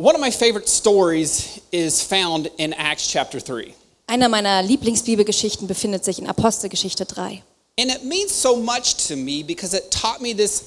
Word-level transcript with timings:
One 0.00 0.14
of 0.14 0.20
my 0.20 0.30
favorite 0.30 0.68
stories 0.68 1.60
is 1.72 2.00
found 2.00 2.48
in 2.56 2.72
Acts 2.72 3.08
chapter 3.08 3.40
3. 3.40 3.74
Einer 4.06 4.28
meiner 4.28 4.62
Lieblingsbibelgeschichten 4.62 5.66
befindet 5.66 6.04
sich 6.04 6.20
in 6.20 6.28
Apostelgeschichte 6.28 7.04
3. 7.04 7.42
And 7.80 7.90
it 7.90 8.04
means 8.04 8.30
so 8.30 8.54
much 8.54 9.08
to 9.08 9.16
me 9.16 9.42
because 9.42 9.76
it 9.76 9.90
taught 9.90 10.20
me 10.20 10.32
this, 10.36 10.66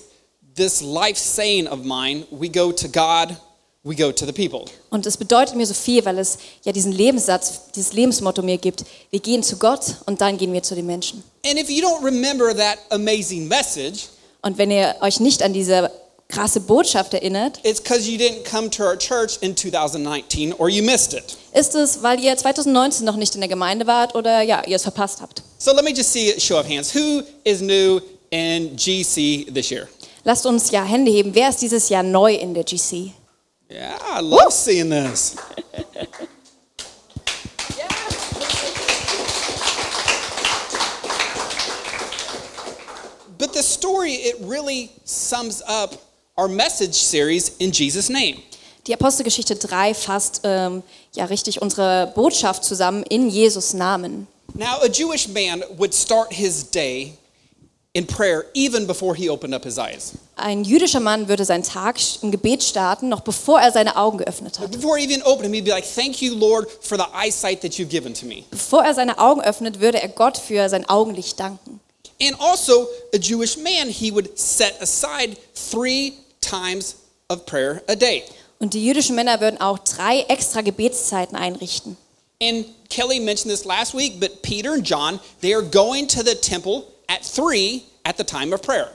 this 0.53 0.81
life 0.81 1.17
saying 1.17 1.65
of 1.69 1.85
mine 1.85 2.25
we 2.29 2.49
go 2.49 2.73
to 2.73 2.89
God, 2.89 3.37
we 3.85 3.95
go 3.95 4.11
to 4.11 4.25
the 4.25 4.33
people. 4.33 4.65
Und 4.89 5.05
es 5.05 5.15
bedeutet 5.15 5.55
mir 5.55 5.65
so 5.65 5.75
viel, 5.75 6.03
weil 6.03 6.19
es 6.19 6.37
ja 6.65 6.73
diesen 6.73 6.91
Lebenssatz, 6.91 7.71
dieses 7.73 7.93
Lebensmotto 7.93 8.41
mir 8.41 8.57
gibt. 8.57 8.83
Wir 9.11 9.21
gehen 9.21 9.43
zu 9.43 9.55
Gott 9.55 9.95
und 10.07 10.19
dann 10.19 10.37
gehen 10.37 10.51
wir 10.51 10.61
zu 10.61 10.75
den 10.75 10.87
Menschen. 10.87 11.23
And 11.45 11.57
if 11.57 11.69
you 11.69 11.81
don't 11.81 12.03
remember 12.03 12.53
that 12.53 12.79
amazing 12.89 13.47
message, 13.47 14.09
Und 14.43 14.57
wenn 14.57 14.71
ihr 14.71 14.95
euch 15.01 15.19
nicht 15.19 15.43
an 15.43 15.53
diese 15.53 15.91
krasse 16.31 16.59
Botschaft 16.59 17.13
erinnert, 17.13 17.59
it's 17.63 17.81
because 17.81 18.09
you 18.09 18.17
didn't 18.17 18.43
come 18.43 18.69
to 18.69 18.83
our 18.83 18.97
church 18.97 19.37
in 19.41 19.55
2019 19.55 20.53
or 20.53 20.69
you 20.69 20.81
missed 20.83 21.13
it. 21.13 21.37
ist 21.53 21.75
es, 21.75 22.01
weil 22.01 22.19
ihr 22.19 22.35
2019 22.35 23.05
noch 23.05 23.17
nicht 23.17 23.35
in 23.35 23.41
der 23.41 23.49
Gemeinde 23.49 23.85
wart 23.85 24.15
oder 24.15 24.41
ja, 24.41 24.63
ihr 24.65 24.77
es 24.77 24.83
verpasst 24.83 25.21
habt. 25.21 25.43
So 25.57 25.73
let 25.73 25.83
me 25.83 25.91
just 25.91 26.11
see 26.11 26.33
a 26.33 26.39
show 26.39 26.57
of 26.57 26.67
hands. 26.67 26.95
Who 26.95 27.21
is 27.43 27.61
new 27.61 27.99
in 28.31 28.75
GC 28.75 29.53
this 29.53 29.69
year? 29.69 29.87
Lasst 30.23 30.45
uns 30.45 30.71
ja 30.71 30.83
Hände 30.83 31.11
heben. 31.11 31.35
Wer 31.35 31.49
ist 31.49 31.61
dieses 31.61 31.89
Jahr 31.89 32.03
neu 32.03 32.33
in 32.33 32.53
der 32.53 32.63
GC? 32.63 33.11
Yeah, 33.69 33.97
I 34.03 34.21
love 34.21 34.51
seeing 34.51 34.89
this. 34.89 35.35
But 43.37 43.53
the 43.53 43.63
story, 43.63 44.11
it 44.11 44.35
really 44.41 44.91
sums 45.03 45.63
up 45.67 45.95
our 46.37 46.47
message 46.47 46.95
series 46.95 47.49
in 47.59 47.71
Jesus' 47.71 48.09
name. 48.09 48.37
Die 48.87 48.93
Apostelgeschichte 48.93 49.55
3 49.55 49.93
fasst 49.93 50.41
ähm, 50.43 50.81
ja 51.13 51.25
richtig 51.25 51.61
unsere 51.61 52.11
Botschaft 52.15 52.63
zusammen 52.63 53.03
in 53.03 53.29
Jesus 53.29 53.73
Namen. 53.73 54.27
Now, 54.53 54.81
a 54.81 54.87
Jewish 54.87 55.27
man 55.27 55.63
would 55.77 55.93
start 55.93 56.33
his 56.33 56.69
day 56.69 57.13
in 57.93 58.07
prayer 58.07 58.45
even 58.53 58.87
before 58.87 59.15
he 59.15 59.29
opened 59.29 59.53
up 59.53 59.63
his 59.63 59.77
eyes. 59.77 60.13
Ein 60.35 60.63
jüdischer 60.63 60.99
Mann 60.99 61.27
würde 61.27 61.45
seinen 61.45 61.63
Tag 61.63 61.97
im 62.21 62.31
Gebet 62.31 62.63
starten, 62.63 63.09
noch 63.09 63.21
bevor 63.21 63.61
er 63.61 63.71
seine 63.71 63.95
Augen 63.95 64.17
geöffnet 64.17 64.59
hat. 64.59 64.71
Before 64.71 64.97
he 64.97 65.05
even 65.05 65.21
opened 65.23 65.53
he'd 65.53 65.63
be 65.63 65.71
like, 65.71 65.85
Thank 65.85 66.21
you, 66.21 66.33
Lord, 66.33 66.67
for 66.81 66.97
the 66.97 67.05
eyesight 67.13 67.61
that 67.61 67.77
you've 67.77 67.89
given 67.89 68.13
to 68.15 68.25
me. 68.25 68.45
Bevor 68.49 68.83
er 68.83 68.93
seine 68.93 69.19
Augen 69.19 69.41
öffnet, 69.41 69.79
würde 69.79 70.01
er 70.01 70.09
Gott 70.09 70.37
für 70.37 70.67
sein 70.69 70.89
Augenlicht 70.89 71.39
danken. 71.39 71.79
And 72.21 72.39
also, 72.39 72.87
a 73.13 73.17
Jewish 73.17 73.57
man, 73.57 73.89
he 73.89 74.11
would 74.11 74.37
set 74.37 74.79
aside 74.81 75.37
three 75.53 76.13
times 76.41 76.95
of 77.29 77.45
prayer 77.45 77.81
a 77.87 77.95
day. 77.95 78.23
Und 78.59 78.73
die 78.73 78.85
jüdischen 78.85 79.15
Männer 79.15 79.39
würden 79.39 79.59
auch 79.59 79.79
drei 79.79 80.21
extra 80.27 80.61
Gebetszeiten 80.61 81.35
einrichten. 81.35 81.97
And 82.41 82.65
Kelly 82.89 83.19
mentioned 83.19 83.51
this 83.51 83.65
last 83.65 83.95
week, 83.95 84.19
but 84.19 84.41
Peter 84.41 84.73
and 84.73 84.83
John, 84.87 85.19
they 85.41 85.53
are 85.53 85.63
going 85.63 86.07
to 86.07 86.23
the 86.23 86.35
temple 86.35 86.83
at 87.07 87.23
three 87.23 87.83
at 88.03 88.17
the 88.17 88.23
time 88.23 88.53
of 88.53 88.61
prayer. 88.61 88.89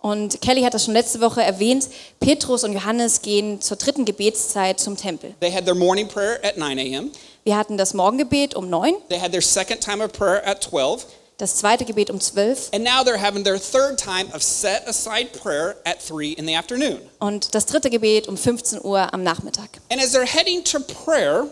Und 0.00 0.40
Kelly 0.42 0.62
hat 0.62 0.74
das 0.74 0.84
schon 0.84 0.94
letzte 0.94 1.20
Woche 1.20 1.42
erwähnt. 1.42 1.88
Petrus 2.20 2.62
und 2.62 2.72
Johannes 2.72 3.22
gehen 3.22 3.60
zur 3.60 3.78
dritten 3.78 4.04
Gebetszeit 4.04 4.78
zum 4.78 4.96
Tempel. 4.96 5.34
They 5.40 5.50
had 5.50 5.64
their 5.64 5.74
morning 5.74 6.08
prayer 6.08 6.38
at 6.44 6.56
9 6.56 6.78
a.m., 6.78 7.10
Wir 7.44 7.58
hatten 7.58 7.76
das 7.76 7.92
Morgengebet 7.92 8.54
um 8.54 8.70
neun, 8.70 8.94
they 9.10 9.20
had 9.20 9.30
their 9.30 9.42
second 9.42 9.82
time 9.82 10.02
of 10.02 10.12
prayer 10.12 10.42
at 10.46 10.62
12, 10.62 11.04
das 11.38 11.56
zweite 11.56 11.84
Gebet 11.84 12.10
um 12.10 12.20
zwölf 12.20 12.68
and 12.72 12.84
now 12.84 13.02
they're 13.02 13.20
having 13.20 13.42
their 13.44 13.58
third 13.58 13.98
time 13.98 14.26
of 14.34 14.42
set 14.42 14.86
aside 14.86 15.26
prayer 15.40 15.76
at 15.84 16.00
3 16.00 16.34
in 16.36 16.46
the 16.46 16.54
afternoon. 16.56 17.00
und 17.18 17.54
das 17.54 17.66
dritte 17.66 17.90
Gebet 17.90 18.28
um 18.28 18.36
15 18.36 18.80
Uhr 18.84 19.12
am 19.12 19.22
Nachmittag. 19.22 19.80
And 19.90 20.00
as 20.00 20.12
they're 20.12 20.26
heading 20.26 20.62
to 20.64 20.80
prayer, 20.80 21.46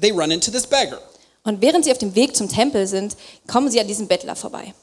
they 0.00 0.10
run 0.10 0.30
into 0.30 0.50
this 0.50 0.66
beggar. 0.66 0.98
Und 1.44 1.62
während 1.62 1.84
sie 1.84 1.92
auf 1.92 1.98
dem 1.98 2.14
Weg 2.14 2.36
zum 2.36 2.48
Tempel 2.48 2.86
sind, 2.86 3.16
kommen 3.46 3.70
sie 3.70 3.80
an 3.80 3.86
diesem 3.86 4.06
Bettler 4.06 4.36
vorbei. 4.36 4.74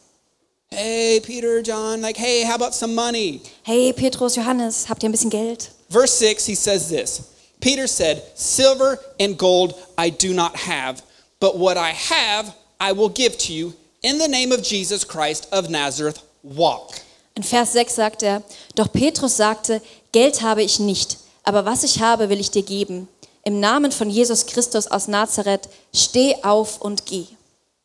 Hey, 0.71 1.19
Peter, 1.21 1.61
John, 1.61 2.01
like, 2.01 2.17
hey, 2.17 2.43
how 2.43 2.55
about 2.55 2.73
some 2.73 2.95
money? 2.95 3.39
Hey 3.63 3.93
Petrus, 3.93 4.35
Johannes, 4.35 4.89
habt 4.89 5.03
ihr 5.03 5.09
ein 5.09 5.11
bisschen 5.11 5.29
Geld? 5.29 5.69
Verse 5.89 6.13
6, 6.17 6.45
he 6.45 6.55
says 6.55 6.87
this 6.89 7.21
Peter 7.61 7.87
said, 7.87 8.21
Silver 8.35 8.99
and 9.19 9.37
gold 9.37 9.75
I 9.97 10.09
do 10.09 10.33
not 10.33 10.55
have, 10.55 11.03
but 11.39 11.57
what 11.57 11.77
I 11.77 11.91
have 11.91 12.53
I 12.79 12.91
will 12.93 13.09
give 13.09 13.37
to 13.37 13.53
you. 13.53 13.73
In 14.05 14.19
the 14.19 14.27
name 14.27 14.51
of 14.51 14.61
Jesus 14.61 15.03
Christ 15.03 15.47
of 15.51 15.67
Nazareth, 15.67 16.21
walk. 16.43 16.93
In 17.33 17.41
Vers 17.41 17.73
6 17.73 17.95
sagt 17.95 18.21
er, 18.21 18.43
doch 18.75 18.93
Petrus 18.93 19.35
sagte, 19.35 19.81
Geld 20.11 20.43
habe 20.43 20.61
ich 20.61 20.77
nicht, 20.77 21.17
aber 21.41 21.65
was 21.65 21.83
ich 21.83 22.01
habe, 22.01 22.29
will 22.29 22.39
ich 22.39 22.51
dir 22.51 22.61
geben. 22.61 23.07
Im 23.43 23.59
Namen 23.59 23.91
von 23.91 24.11
Jesus 24.11 24.45
Christus 24.45 24.85
aus 24.85 25.07
Nazareth, 25.07 25.67
steh 25.91 26.35
auf 26.43 26.81
und 26.81 27.07
geh. 27.07 27.25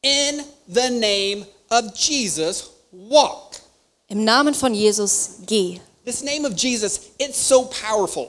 In 0.03 0.43
the 0.69 0.91
name 0.91 1.47
of 1.71 1.97
Jesus, 1.97 2.69
walk. 2.93 3.57
Im 4.09 4.23
Namen 4.23 4.53
von 4.53 4.75
Jesus, 4.75 5.39
geh. 5.47 5.81
This 6.05 6.23
name 6.23 6.47
of 6.47 6.53
Jesus, 6.55 7.01
it's 7.17 7.49
so 7.49 7.63
powerful. 7.63 8.29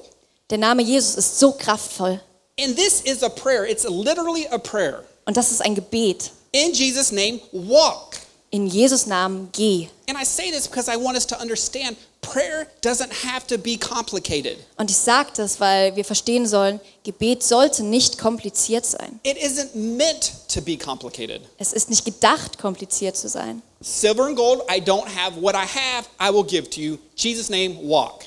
Der 0.50 0.60
Name 0.60 0.82
Jesus 0.82 1.16
ist 1.16 1.40
so 1.40 1.52
kraftvoll. 1.52 2.22
And 2.58 2.74
this 2.74 3.02
is 3.02 3.22
a 3.22 3.28
prayer, 3.30 3.66
it's 3.66 3.84
literally 3.84 4.48
a 4.50 4.58
prayer. 4.58 5.04
Und 5.26 5.36
das 5.36 5.52
ist 5.52 5.62
ein 5.62 5.76
Gebet. 5.76 6.32
In 6.54 6.74
Jesus' 6.74 7.12
name, 7.12 7.40
walk. 7.54 8.18
In 8.52 8.68
Jesus 8.68 9.08
Namen, 9.08 9.48
geh. 9.54 9.88
And 10.10 10.18
I 10.18 10.26
say 10.26 10.52
this 10.52 10.68
because 10.68 10.90
I 10.90 10.98
want 10.98 11.16
us 11.16 11.26
to 11.28 11.40
understand 11.40 11.96
prayer 12.22 12.68
doesn't 12.82 13.14
have 13.24 13.48
to 13.48 13.58
be 13.58 13.78
complicated. 13.78 14.58
Und 14.78 14.92
ich 14.92 14.98
sage 14.98 15.32
das, 15.38 15.62
weil 15.62 15.96
wir 15.96 16.04
verstehen 16.04 16.46
sollen, 16.46 16.82
Gebet 17.06 17.44
sollte 17.44 17.84
nicht 17.84 18.18
kompliziert 18.18 18.86
sein. 18.86 19.22
It 19.24 19.38
isn't 19.38 19.74
meant 19.76 20.34
to 20.54 20.62
be 20.62 20.78
complicated. 20.78 21.42
Es 21.58 21.72
ist 21.72 21.90
nicht 21.90 22.04
gedacht, 22.04 22.58
kompliziert 22.58 23.16
zu 23.16 23.30
sein. 23.30 23.62
Silver 23.80 24.26
and 24.26 24.36
gold 24.36 24.64
I 24.70 24.82
don't 24.82 25.08
have. 25.08 25.42
What 25.42 25.56
I 25.56 25.66
have, 25.66 26.10
I 26.20 26.30
will 26.34 26.44
give 26.44 26.70
to 26.72 26.82
you. 26.82 26.98
Jesus' 27.16 27.50
name, 27.50 27.78
walk. 27.82 28.26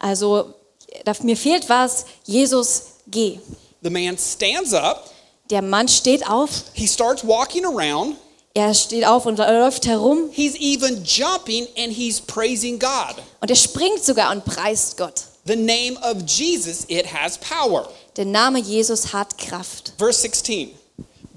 Also, 0.00 0.54
mir 1.22 1.36
fehlt 1.36 1.68
was. 1.68 2.06
Jesus, 2.24 2.94
geh. 3.06 3.38
The 3.82 3.90
man 3.90 4.18
stands 4.18 4.74
up. 4.74 5.08
Der 5.50 5.62
Mann 5.62 5.88
steht 5.88 6.28
auf. 6.28 6.64
He 6.72 6.86
starts 6.86 7.26
walking 7.26 7.64
around. 7.64 8.16
Er 8.54 8.74
steht 8.74 9.04
auf 9.04 9.26
und 9.26 9.38
läuft 9.38 9.86
herum. 9.86 10.30
He's 10.32 10.54
even 10.56 11.02
jumping 11.04 11.66
and 11.76 11.92
he's 11.92 12.20
praising 12.20 12.78
God. 12.78 13.16
Und 13.40 13.50
er 13.50 13.56
springt 13.56 14.04
sogar 14.04 14.32
und 14.32 14.44
preist 14.44 14.96
Gott. 14.96 15.24
The 15.46 15.56
name 15.56 15.96
of 16.02 16.22
Jesus, 16.26 16.84
it 16.88 17.06
has 17.12 17.38
power. 17.38 17.88
Der 18.16 18.24
Name 18.24 18.58
Jesus 18.58 19.12
hat 19.12 19.38
Kraft. 19.38 19.92
Verse 19.98 20.20
16 20.20 20.70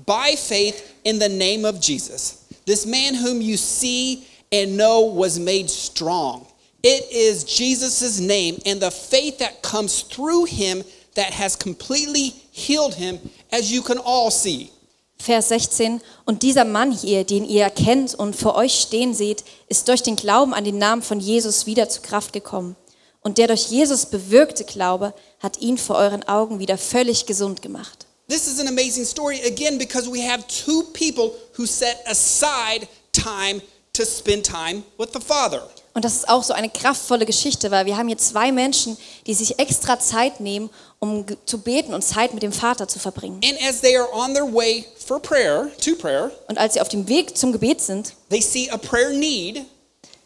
By 0.05 0.35
faith 0.35 0.83
in 1.03 1.19
the 1.19 1.29
name 1.29 1.65
of 1.65 1.79
Jesus, 1.79 2.45
this 2.65 2.85
man 2.85 3.15
whom 3.15 3.41
you 3.41 3.57
see 3.57 4.23
and 4.51 4.75
know 4.75 5.01
was 5.01 5.39
made 5.39 5.69
strong. 5.69 6.45
It 6.83 7.05
is 7.11 7.45
Jesus' 7.45 8.19
name 8.19 8.59
and 8.65 8.81
the 8.81 8.91
faith 8.91 9.37
that 9.37 9.61
comes 9.61 10.01
through 10.01 10.45
him 10.45 10.83
that 11.15 11.31
has 11.31 11.55
completely 11.55 12.33
healed 12.51 12.95
him, 12.95 13.19
as 13.53 13.71
you 13.71 13.81
can 13.81 13.99
all 13.99 14.31
see. 14.31 14.69
Vers 15.17 15.49
16. 15.49 16.01
Und 16.25 16.43
dieser 16.43 16.65
Mann 16.65 16.91
hier, 16.91 17.23
den 17.23 17.45
ihr 17.45 17.69
kennt 17.69 18.15
und 18.15 18.35
vor 18.35 18.55
euch 18.55 18.73
stehen 18.73 19.13
seht, 19.13 19.43
ist 19.67 19.87
durch 19.87 20.03
den 20.03 20.15
Glauben 20.15 20.53
an 20.53 20.65
den 20.65 20.79
Namen 20.79 21.01
von 21.01 21.19
Jesus 21.19 21.65
wieder 21.65 21.87
zu 21.87 22.01
Kraft 22.01 22.33
gekommen. 22.33 22.75
Und 23.21 23.37
der 23.37 23.47
durch 23.47 23.67
Jesus 23.67 24.07
bewirkte 24.07 24.65
Glaube 24.65 25.13
hat 25.39 25.61
ihn 25.61 25.77
vor 25.77 25.95
euren 25.95 26.23
Augen 26.27 26.59
wieder 26.59 26.77
völlig 26.77 27.25
gesund 27.25 27.61
gemacht. 27.61 28.05
This 28.27 28.47
is 28.47 28.59
an 28.59 28.67
amazing 28.67 29.05
story 29.05 29.39
again 29.45 29.77
because 29.77 30.11
we 30.11 30.27
have 30.27 30.43
two 30.47 30.83
people 30.91 31.31
who 31.57 31.65
set 31.65 31.97
aside 32.05 32.87
time 33.13 33.61
to 33.93 34.03
spend 34.03 34.45
time 34.45 34.83
with 34.97 35.09
the 35.13 35.21
Father. 35.21 35.69
Und 35.95 36.05
das 36.05 36.15
ist 36.15 36.29
auch 36.29 36.43
so 36.43 36.53
eine 36.53 36.69
kraftvolle 36.69 37.25
Geschichte, 37.25 37.69
weil 37.69 37.85
wir 37.85 37.97
haben 37.97 38.07
hier 38.07 38.17
zwei 38.17 38.51
Menschen, 38.51 38.97
die 39.27 39.33
sich 39.35 39.59
extra 39.59 39.99
Zeit 39.99 40.39
nehmen, 40.39 40.69
um 40.99 41.23
zu 41.45 41.59
beten 41.59 41.93
und 41.93 42.01
Zeit 42.03 42.33
mit 42.33 42.41
dem 42.41 42.51
Vater 42.51 42.87
zu 42.87 42.97
verbringen. 42.97 43.39
And 43.45 43.61
as 43.61 43.81
they 43.81 43.95
are 43.95 44.09
on 44.11 44.33
their 44.33 44.51
way 44.51 44.85
for 45.05 45.19
prayer, 45.19 45.67
to 45.83 45.95
prayer, 45.95 46.31
Und 46.47 46.57
als 46.57 46.73
sie 46.73 46.81
auf 46.81 46.89
dem 46.89 47.07
Weg 47.07 47.37
zum 47.37 47.51
Gebet 47.51 47.79
sind, 47.79 48.13
they 48.29 48.41
see 48.41 48.69
a 48.71 48.77
prayer 48.77 49.11
need. 49.11 49.65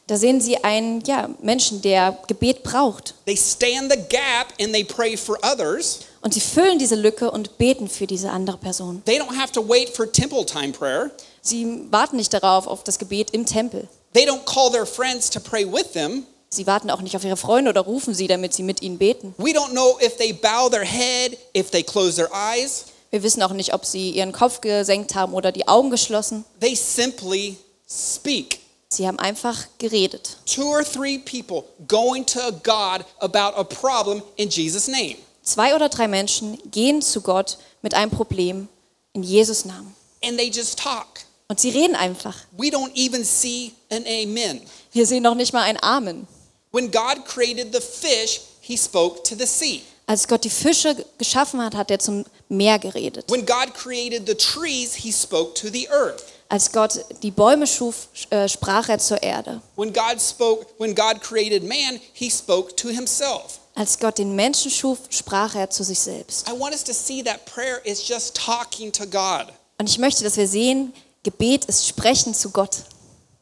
da 0.07 0.15
sehen 0.15 0.39
sie 0.39 0.63
einen 0.63 1.01
ja, 1.01 1.29
Menschen, 1.41 1.81
der 1.81 2.17
Gebet 2.27 2.63
braucht. 2.63 3.13
They 3.25 3.35
stand 3.35 3.91
the 3.91 3.97
gap 3.97 4.53
and 4.61 4.71
they 4.71 4.85
pray 4.85 5.17
for 5.17 5.37
others. 5.43 5.99
Und 6.21 6.33
sie 6.33 6.39
füllen 6.39 6.79
diese 6.79 6.95
Lücke 6.95 7.29
und 7.29 7.57
beten 7.57 7.89
für 7.89 8.07
diese 8.07 8.29
andere 8.31 8.57
Person. 8.57 9.01
They 9.05 9.19
don't 9.19 9.35
have 9.37 9.51
to 9.51 9.67
wait 9.67 9.89
for 9.89 10.09
temple 10.09 10.45
time 10.45 10.71
prayer. 10.71 11.11
Sie 11.41 11.87
warten 11.91 12.15
nicht 12.15 12.33
darauf, 12.33 12.67
auf 12.67 12.83
das 12.85 12.99
Gebet 12.99 13.31
im 13.31 13.45
Tempel. 13.45 13.89
They 14.17 14.25
don't 14.25 14.45
call 14.45 14.71
their 14.71 14.87
friends 14.87 15.29
to 15.29 15.39
pray 15.39 15.63
with 15.63 15.93
them. 15.93 16.25
Sie 16.49 16.65
warten 16.65 16.89
auch 16.89 17.01
nicht 17.01 17.15
auf 17.15 17.23
ihre 17.23 17.37
Freunde 17.37 17.69
oder 17.69 17.81
rufen 17.81 18.15
sie, 18.15 18.25
damit 18.25 18.51
sie 18.51 18.63
mit 18.63 18.81
ihnen 18.81 18.97
beten. 18.97 19.35
We 19.37 19.51
don't 19.51 19.73
know 19.73 19.99
if 20.01 20.17
they 20.17 20.33
bow 20.33 20.69
their 20.71 20.83
head, 20.83 21.37
if 21.55 21.69
they 21.69 21.83
close 21.83 22.15
their 22.15 22.31
eyes. 22.33 22.85
Wir 23.11 23.21
wissen 23.21 23.43
auch 23.43 23.51
nicht, 23.51 23.75
ob 23.75 23.85
sie 23.85 24.09
ihren 24.09 24.31
Kopf 24.31 24.61
gesenkt 24.61 25.13
haben 25.13 25.35
oder 25.35 25.51
die 25.51 25.67
Augen 25.67 25.91
geschlossen. 25.91 26.45
They 26.59 26.73
simply 26.75 27.57
speak. 27.87 28.57
Sie 28.89 29.05
haben 29.07 29.19
einfach 29.19 29.67
geredet. 29.77 30.37
Two 30.47 30.67
or 30.67 30.83
three 30.83 31.19
people 31.19 31.65
going 31.87 32.25
to 32.25 32.39
God 32.63 33.05
about 33.19 33.55
a 33.55 33.63
problem 33.63 34.23
in 34.35 34.49
Jesus' 34.49 34.87
name. 34.87 35.17
Zwei 35.43 35.75
oder 35.75 35.89
drei 35.89 36.07
Menschen 36.07 36.57
gehen 36.71 37.03
zu 37.03 37.21
Gott 37.21 37.59
mit 37.83 37.93
einem 37.93 38.09
Problem 38.09 38.67
in 39.13 39.21
Jesus 39.21 39.63
Namen. 39.63 39.95
and 40.23 40.39
they 40.39 40.49
just 40.49 40.79
talk. 40.79 41.26
Und 41.49 41.59
sie 41.61 41.69
reden 41.69 41.95
einfach. 41.95 42.35
We 42.57 42.67
don't 42.67 42.91
even 42.95 43.23
see 43.23 43.71
an 43.89 44.03
amen. 44.05 44.61
Wir 44.91 45.05
sehen 45.05 45.23
noch 45.23 45.35
nicht 45.35 45.53
mal 45.53 45.61
ein 45.63 45.81
Amen. 45.81 46.27
When 46.71 46.91
God 46.91 47.25
created 47.25 47.73
the 47.73 47.79
fish, 47.79 48.41
he 48.59 48.77
spoke 48.77 49.23
to 49.23 49.35
the 49.35 49.45
sea. 49.45 49.81
Als 50.07 50.27
Gott 50.27 50.43
die 50.43 50.49
Fische 50.49 51.05
geschaffen 51.17 51.61
hat, 51.61 51.75
hat 51.75 51.89
er 51.91 51.99
zum 51.99 52.25
Meer 52.49 52.79
geredet. 52.79 53.29
When 53.29 53.45
God 53.45 53.73
created 53.73 54.27
the 54.27 54.35
trees, 54.35 54.93
he 54.95 55.11
spoke 55.11 55.53
to 55.53 55.69
the 55.69 55.89
earth. 55.89 56.23
Als 56.49 56.71
Gott 56.71 56.99
die 57.23 57.31
Bäume 57.31 57.67
schuf, 57.67 58.07
äh, 58.29 58.47
sprach 58.47 58.87
er 58.89 58.99
zur 58.99 59.21
Erde. 59.21 59.61
When 59.75 59.91
God 59.91 60.21
spoke, 60.21 60.65
man, 60.79 61.99
he 62.13 62.29
spoke 62.29 62.75
to 62.75 62.89
himself. 62.89 63.59
Als 63.75 63.99
Gott 63.99 64.17
den 64.17 64.35
Menschen 64.35 64.71
schuf, 64.71 64.99
sprach 65.09 65.55
er 65.55 65.69
zu 65.69 65.83
sich 65.83 65.99
selbst. 65.99 66.47
I 66.47 66.57
want 66.57 66.73
us 66.73 66.83
to 66.83 66.93
see 66.93 67.21
that 67.23 67.45
prayer 67.45 67.79
is 67.85 68.07
just 68.07 68.35
talking 68.35 68.91
to 68.93 69.05
God. 69.05 69.53
Und 69.77 69.89
ich 69.89 69.97
möchte, 69.97 70.23
dass 70.23 70.37
wir 70.37 70.47
sehen, 70.47 70.93
Gebet 71.27 71.65
ist 71.65 71.85
Sprechen 71.85 72.33
zu 72.33 72.51
Gott. 72.51 72.77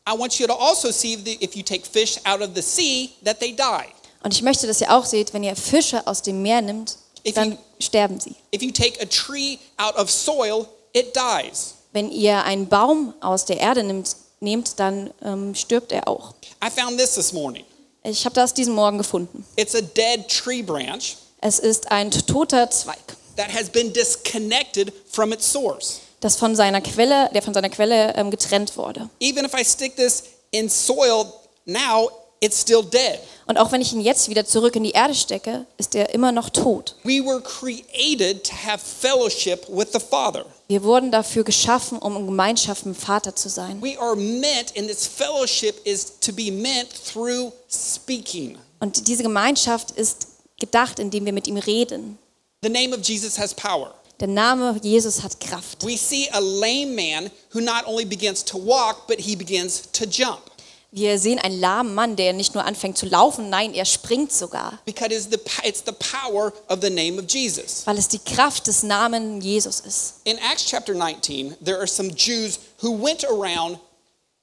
I 0.09 0.17
want 0.17 0.39
you 0.39 0.47
to 0.47 0.53
also 0.55 0.91
see 0.91 1.15
that 1.17 1.39
if 1.41 1.55
you 1.55 1.61
take 1.61 1.85
fish 1.85 2.17
out 2.25 2.41
of 2.41 2.49
the 2.55 2.61
sea, 2.63 3.09
that 3.23 3.39
they 3.39 3.55
die. 3.55 3.85
Und 4.23 4.33
ich 4.33 4.41
möchte, 4.41 4.65
dass 4.65 4.81
ihr 4.81 4.91
auch 4.91 5.05
seht, 5.05 5.33
wenn 5.35 5.43
ihr 5.43 5.55
Fische 5.55 6.05
aus 6.07 6.23
dem 6.23 6.41
Meer 6.41 6.61
nimmt, 6.63 6.97
If 7.27 7.35
dann 7.35 7.51
you- 7.51 7.57
sterben 7.79 8.19
sie. 8.19 8.33
If 8.53 8.63
you 8.63 8.71
take 8.71 8.99
a 9.01 9.05
tree 9.05 9.57
out 9.77 9.95
of 9.97 10.09
soil, 10.09 10.65
it 10.93 11.15
dies. 11.15 11.75
Wenn 11.91 12.09
ihr 12.11 12.43
einen 12.43 12.67
Baum 12.67 13.13
aus 13.21 13.45
der 13.45 13.59
Erde 13.59 13.83
nimmt, 13.83 14.15
nehmt, 14.39 14.79
dann 14.79 15.11
ähm, 15.23 15.53
stirbt 15.53 15.91
er 15.91 16.07
auch. 16.07 16.33
I 16.63 16.69
found 16.71 16.97
this 16.97 17.13
this 17.13 17.31
morning. 17.33 17.65
Ich 18.03 18.25
habe 18.25 18.33
das 18.33 18.53
diesen 18.55 18.73
Morgen 18.73 18.97
gefunden. 18.97 19.45
It's 19.57 19.75
a 19.75 19.81
dead 19.81 20.27
tree 20.27 20.61
branch 20.63 21.17
Es 21.41 21.59
ist 21.59 21.91
ein 21.91 22.09
toter 22.09 22.69
Zweig, 22.71 22.97
that 23.37 23.53
has 23.53 23.69
been 23.69 23.93
disconnected 23.93 24.91
from 25.11 25.31
its 25.31 25.51
source. 25.51 25.99
Das 26.25 26.35
von 26.35 26.55
seiner 26.55 26.81
Quelle, 26.81 27.29
der 27.33 27.41
von 27.41 27.53
seiner 27.53 27.69
Quelle 27.69 28.15
ähm, 28.15 28.31
getrennt 28.31 28.75
wurde. 28.75 29.09
Even 29.19 29.45
if 29.45 29.53
I 29.53 29.63
stick 29.63 29.95
this 29.95 30.23
in 30.51 30.67
soil 30.67 31.25
now, 31.65 32.09
it's 32.41 32.59
still 32.59 32.83
dead. 32.83 33.19
Und 33.45 33.57
auch 33.57 33.71
wenn 33.71 33.79
ich 33.79 33.93
ihn 33.93 34.01
jetzt 34.01 34.27
wieder 34.27 34.43
zurück 34.43 34.75
in 34.75 34.83
die 34.83 34.91
Erde 34.91 35.13
stecke, 35.13 35.65
ist 35.77 35.93
er 35.93 36.13
immer 36.13 36.31
noch 36.31 36.49
tot. 36.49 36.95
We 37.03 37.23
were 37.23 37.41
created 37.41 38.43
to 38.43 38.53
have 38.53 38.79
fellowship 38.79 39.67
with 39.69 39.89
the 39.93 39.99
Father. 39.99 40.45
Wir 40.67 40.83
wurden 40.83 41.11
dafür 41.11 41.43
geschaffen, 41.43 41.99
um 41.99 42.17
in 42.17 42.25
Gemeinschaft 42.25 42.87
mit 42.87 42.95
dem 42.95 42.99
Vater 42.99 43.35
zu 43.35 43.47
sein. 43.47 43.79
We 43.81 43.99
are 43.99 44.15
meant, 44.15 44.75
and 44.75 44.87
this 44.87 45.05
fellowship 45.05 45.75
is 45.85 46.19
to 46.21 46.33
be 46.33 46.51
meant 46.51 46.89
through 46.89 47.51
speaking. 47.69 48.57
Und 48.79 49.07
diese 49.07 49.21
Gemeinschaft 49.21 49.91
ist 49.91 50.27
gedacht, 50.59 50.97
indem 50.97 51.25
wir 51.25 51.33
mit 51.33 51.47
ihm 51.47 51.57
reden. 51.57 52.17
The 52.63 52.69
name 52.69 52.95
of 52.95 53.03
Jesus 53.03 53.37
has 53.37 53.53
power. 53.53 53.93
Der 54.19 54.27
Name 54.27 54.79
Jesus 54.81 55.21
hat 55.23 55.39
Kraft. 55.39 55.83
We 55.85 55.97
see 55.97 56.29
a 56.31 56.39
lame 56.39 56.95
man 56.95 57.31
who 57.53 57.59
not 57.59 57.85
only 57.85 58.05
begins 58.05 58.43
to 58.45 58.57
walk, 58.57 59.07
but 59.07 59.19
he 59.19 59.35
begins 59.35 59.83
to 59.91 60.05
jump. 60.05 60.39
Wir 60.91 61.19
sehen 61.19 61.39
einen 61.39 61.59
lahmen 61.59 61.93
Mann, 61.93 62.15
der 62.15 62.31
nicht 62.31 62.53
nur 62.53 62.63
anfängt 62.63 62.97
zu 62.97 63.05
laufen, 63.05 63.49
nein, 63.49 63.73
er 63.73 63.83
springt 63.83 64.31
sogar, 64.31 64.79
Because 64.85 65.11
it's 65.13 65.27
the, 65.29 65.37
it's 65.67 65.83
the 65.85 65.91
power 65.91 66.53
of 66.69 66.79
the 66.81 66.89
name 66.89 67.19
of 67.19 67.25
Jesus. 67.29 67.81
weil 67.85 67.97
es 67.97 68.07
die 68.07 68.19
Kraft 68.19 68.67
des 68.67 68.81
Namens 68.83 69.43
Jesus 69.43 69.81
ist. 69.81 70.13
In 70.23 70.37
Acts 70.37 70.63
chapter 70.65 70.93
19, 70.93 71.57
there 71.61 71.77
are 71.77 71.87
some 71.87 72.09
Jews 72.15 72.59
who 72.81 72.97
went 72.97 73.25
around 73.25 73.77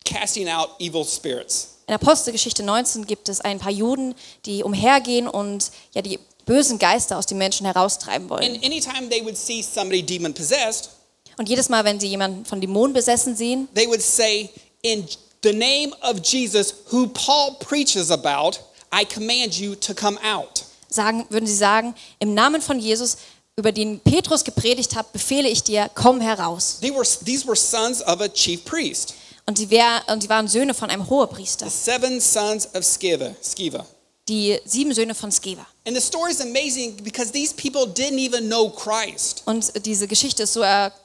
casting 0.04 0.46
out 0.46 0.68
evil 0.78 1.06
spirits. 1.06 1.68
In 1.86 1.94
Apostelgeschichte 1.94 2.62
19 2.62 3.06
gibt 3.06 3.30
es 3.30 3.40
ein 3.40 3.58
paar 3.58 3.72
Juden, 3.72 4.14
die 4.44 4.62
umhergehen 4.62 5.28
und 5.28 5.70
ja 5.94 6.02
die 6.02 6.18
bösen 6.46 6.78
Geister 6.78 7.18
aus 7.18 7.26
den 7.26 7.38
Menschen 7.38 7.66
heraustreiben 7.66 8.28
wollen. 8.28 8.54
And 8.54 8.64
anytime 8.64 9.08
they 9.08 9.22
would 9.24 9.36
see 9.36 9.62
somebody 9.62 10.02
demon 10.02 10.32
possessed, 10.34 10.90
Und 11.38 11.48
jedes 11.48 11.68
Mal, 11.68 11.84
wenn 11.84 11.98
sie 11.98 12.08
jemanden 12.08 12.44
von 12.44 12.60
Dämonen 12.60 12.92
besessen 12.92 13.34
sehen, 13.36 13.68
they 13.74 13.86
would 13.86 14.02
say, 14.02 14.50
In 14.82 15.06
the 15.42 15.52
name 15.52 15.92
of 16.02 16.18
Jesus, 16.24 16.74
who 16.90 17.06
Paul 17.08 17.56
preaches 17.58 18.10
about, 18.10 18.58
I 18.94 19.04
command 19.04 19.54
you 19.54 19.74
to 19.76 19.94
come 19.94 20.18
out. 20.22 20.64
sagen, 20.88 21.24
würden 21.30 21.46
sie 21.46 21.56
sagen, 21.56 21.94
im 22.18 22.34
Namen 22.34 22.60
von 22.60 22.78
Jesus, 22.78 23.16
über 23.56 23.72
den 23.72 24.00
Petrus 24.00 24.44
gepredigt 24.44 24.94
hat, 24.94 25.12
befehle 25.12 25.48
ich 25.48 25.62
dir, 25.62 25.90
komm 25.94 26.20
heraus. 26.20 26.78
They 26.80 26.90
were, 26.94 27.06
these 27.24 27.46
were 27.46 27.56
sons 27.56 28.02
of 28.06 28.20
a 28.20 28.28
chief 28.28 28.64
priest, 28.64 29.14
Und 29.46 29.56
sie, 29.58 29.70
wär, 29.70 30.02
und 30.08 30.22
sie 30.22 30.28
waren 30.28 30.48
Söhne 30.48 30.74
von 30.74 30.90
einem 30.90 31.08
Hohepriester, 31.08 31.68
the 31.68 31.74
seven 31.74 32.20
sons 32.20 32.66
of 32.74 32.84
Sceva. 32.84 33.34
Sceva. 33.42 33.86
die 34.28 34.58
sieben 34.66 34.92
Söhne 34.94 35.14
von 35.14 35.32
Skeva. 35.32 35.66
And 35.84 35.96
the 35.96 36.00
story 36.00 36.30
is 36.30 36.40
amazing 36.40 36.96
because 37.02 37.32
these 37.32 37.52
people 37.52 37.86
didn't 37.86 38.18
even 38.20 38.48
know 38.48 38.70
Christ. 38.70 39.42
Und 39.46 39.72
diese 39.84 40.06
Geschichte 40.06 40.44
ist 40.44 40.52
so 40.52 40.62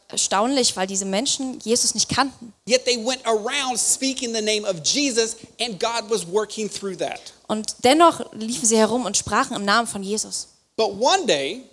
erstaunlich, 0.09 0.75
weil 0.75 0.85
diese 0.85 1.05
Menschen 1.05 1.59
Jesus 1.63 1.95
nicht 1.95 2.09
kannten. 2.09 2.53
Yet 2.67 2.85
they 2.85 2.97
went 3.03 3.25
around 3.25 3.79
speaking 3.79 4.35
the 4.35 4.41
name 4.41 4.65
of 4.67 4.81
Jesus, 4.83 5.35
and 5.59 5.79
God 5.79 6.09
was 6.09 6.27
working 6.27 6.69
through 6.69 6.95
that. 6.97 7.19
Und 7.47 7.73
dennoch 7.83 8.31
liefen 8.33 8.67
sie 8.67 8.77
herum 8.77 9.05
und 9.05 9.17
sprachen 9.17 9.55
im 9.55 9.65
Namen 9.65 9.87
von 9.87 10.03
Jesus. 10.03 10.49
But 10.75 10.91
one 10.99 11.25
day, 11.25 11.63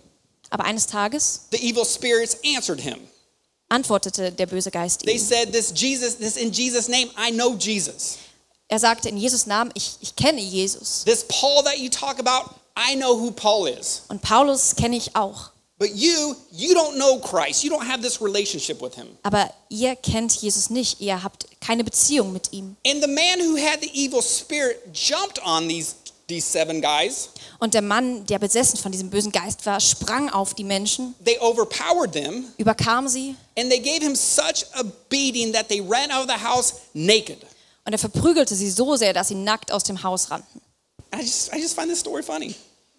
Aber 0.48 0.64
eines 0.64 0.86
Tages 0.86 1.42
the 1.52 1.58
evil 1.58 1.84
spirits 1.84 2.38
answered 2.56 2.80
him. 2.80 2.96
antwortete 3.68 4.32
der 4.32 4.46
böse 4.46 4.70
Geist 4.70 5.00
They 5.04 5.16
ihm. 5.16 5.20
said, 5.20 5.52
This 5.52 5.72
Jesus, 5.74 6.16
this 6.16 6.36
in 6.38 6.50
Jesus' 6.52 6.88
name, 6.88 7.10
I 7.18 7.30
know 7.30 7.54
Jesus. 7.54 8.16
Er 8.68 8.78
sagte 8.78 9.10
in 9.10 9.18
Jesus 9.18 9.44
Namen, 9.46 9.72
ich, 9.74 9.96
ich 10.00 10.16
kenne 10.16 10.40
Jesus. 10.40 11.04
This 11.04 11.22
Paul 11.28 11.62
that 11.64 11.78
you 11.78 11.90
talk 11.90 12.18
about, 12.18 12.50
I 12.76 12.96
know 12.96 13.16
who 13.18 13.30
Paul 13.30 13.68
is. 13.68 14.02
Und 14.08 14.20
Paulus 14.22 14.74
kenne 14.76 14.96
ich 14.96 15.14
auch. 15.14 15.50
But 15.78 15.90
you, 15.94 16.36
you 16.52 16.72
don't 16.74 16.94
know 16.94 17.18
Christ. 17.18 17.64
You 17.64 17.70
don't 17.70 17.86
have 17.86 18.00
this 18.00 18.20
relationship 18.20 18.80
with 18.80 18.94
him. 18.94 19.08
Aber 19.22 19.50
ihr 19.68 19.96
kennt 19.96 20.32
Jesus 20.32 20.70
nicht. 20.70 21.00
Ihr 21.00 21.22
habt 21.22 21.46
keine 21.60 21.82
Beziehung 21.84 22.32
mit 22.32 22.52
ihm. 22.52 22.76
And 22.86 23.02
the 23.02 23.08
man 23.08 23.40
who 23.40 23.56
had 23.56 23.80
the 23.82 23.90
evil 23.92 24.22
spirit 24.22 24.78
jumped 24.92 25.40
on 25.44 25.68
these, 25.68 25.94
these 26.28 26.46
seven 26.46 26.80
guys. 26.80 27.30
Und 27.58 27.74
der 27.74 27.82
Mann, 27.82 28.24
der 28.26 28.38
besessen 28.38 28.78
von 28.78 28.92
diesem 28.92 29.10
bösen 29.10 29.32
Geist 29.32 29.66
war, 29.66 29.80
sprang 29.80 30.30
auf 30.30 30.54
die 30.54 30.64
Menschen, 30.64 31.14
They 31.24 31.38
overpowered 31.40 32.12
them, 32.12 32.44
überkam 32.56 33.08
sie 33.08 33.34
and 33.58 33.68
they 33.70 33.80
gave 33.80 34.00
him 34.04 34.14
such 34.14 34.64
a 34.74 34.84
beating 35.08 35.52
that 35.52 35.68
they 35.68 35.80
ran 35.80 36.10
out 36.10 36.28
of 36.28 36.30
the 36.34 36.44
house 36.44 36.74
naked. 36.92 37.38
und 37.84 37.92
er 37.92 37.98
verprügelte 37.98 38.54
sie 38.54 38.70
so 38.70 38.96
sehr, 38.96 39.12
dass 39.12 39.28
sie 39.28 39.34
nackt 39.34 39.72
aus 39.72 39.84
dem 39.84 40.02
Haus 40.02 40.30
rannten. 40.30 40.60
I 41.14 41.22
just, 41.22 41.52
I 41.52 41.60
just 41.60 41.76
find 41.76 41.90
this 41.90 42.00
story 42.00 42.22
funny. 42.22 42.54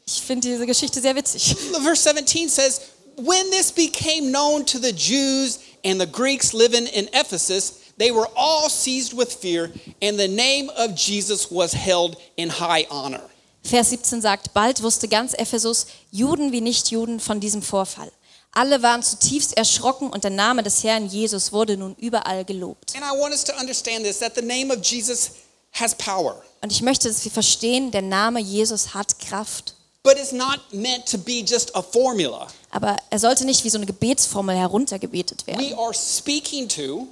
Ich 0.08 0.22
finde 0.22 0.48
diese 0.48 0.66
Geschichte 0.66 1.02
sehr 1.02 1.16
witzig. 1.16 1.56
Verse 1.84 2.02
17 2.02 2.50
says, 2.50 2.82
When 3.18 3.50
this 3.52 3.72
became 3.72 4.32
known 4.32 4.66
to 4.66 4.80
the 4.80 4.92
Jews 4.92 5.60
and 5.84 6.00
the 6.00 6.08
Greeks 6.08 6.54
living 6.54 6.86
in 6.88 7.08
Ephesus, 7.14 7.80
they 7.98 8.12
were 8.12 8.28
all 8.36 8.70
seized 8.70 9.14
with 9.14 9.34
fear, 9.34 9.72
and 10.02 10.20
the 10.20 10.28
name 10.28 10.70
of 10.78 10.96
Jesus 10.96 11.50
was 11.50 11.74
held 11.74 12.18
in 12.38 12.50
high 12.50 12.86
honor. 12.90 13.22
Vers 13.64 13.90
17 13.90 14.22
sagt, 14.22 14.54
bald 14.54 14.84
wusste 14.84 15.08
ganz 15.08 15.34
Ephesus, 15.34 15.88
Juden 16.12 16.52
wie 16.52 16.62
Nichtjuden, 16.62 17.20
von 17.20 17.40
diesem 17.40 17.64
Vorfall. 17.64 18.12
Alle 18.52 18.82
waren 18.84 19.02
zutiefst 19.02 19.58
erschrocken 19.58 20.10
und 20.10 20.24
der 20.24 20.32
Name 20.32 20.62
des 20.62 20.84
Herrn 20.84 21.08
Jesus 21.08 21.52
wurde 21.52 21.76
nun 21.76 21.96
überall 22.00 22.46
gelobt. 22.46 22.96
And 22.96 23.04
I 23.04 23.18
want 23.18 23.34
us 23.34 23.44
to 23.46 23.54
understand 23.60 24.06
this 24.06 24.20
that 24.20 24.36
the 24.36 24.42
name 24.42 24.72
of 24.72 24.82
Jesus 24.82 25.32
has 25.80 25.96
power, 25.96 26.42
Und 26.62 26.72
ich 26.72 26.82
möchte, 26.82 27.08
dass 27.08 27.24
wir 27.24 27.32
verstehen, 27.32 27.92
der 27.92 28.02
Name 28.02 28.40
Jesus 28.40 28.94
hat 28.94 29.20
Kraft. 29.20 29.74
but 30.04 30.18
it's 30.18 30.32
not 30.32 30.60
meant 30.72 31.06
to 31.10 31.18
be 31.18 31.44
just 31.46 31.76
a 31.76 31.82
formula. 31.82 32.48
Aber 32.72 32.96
er 33.10 33.20
sollte 33.20 33.46
nicht 33.46 33.64
wie 33.64 33.70
so 33.70 33.78
eine 33.78 33.86
Gebetsformel 33.88 34.56
heruntergebetet 34.56 35.48
werden. 35.48 35.62
We 35.68 35.78
are 35.78 35.94
speaking 35.94 36.68
to 36.70 37.08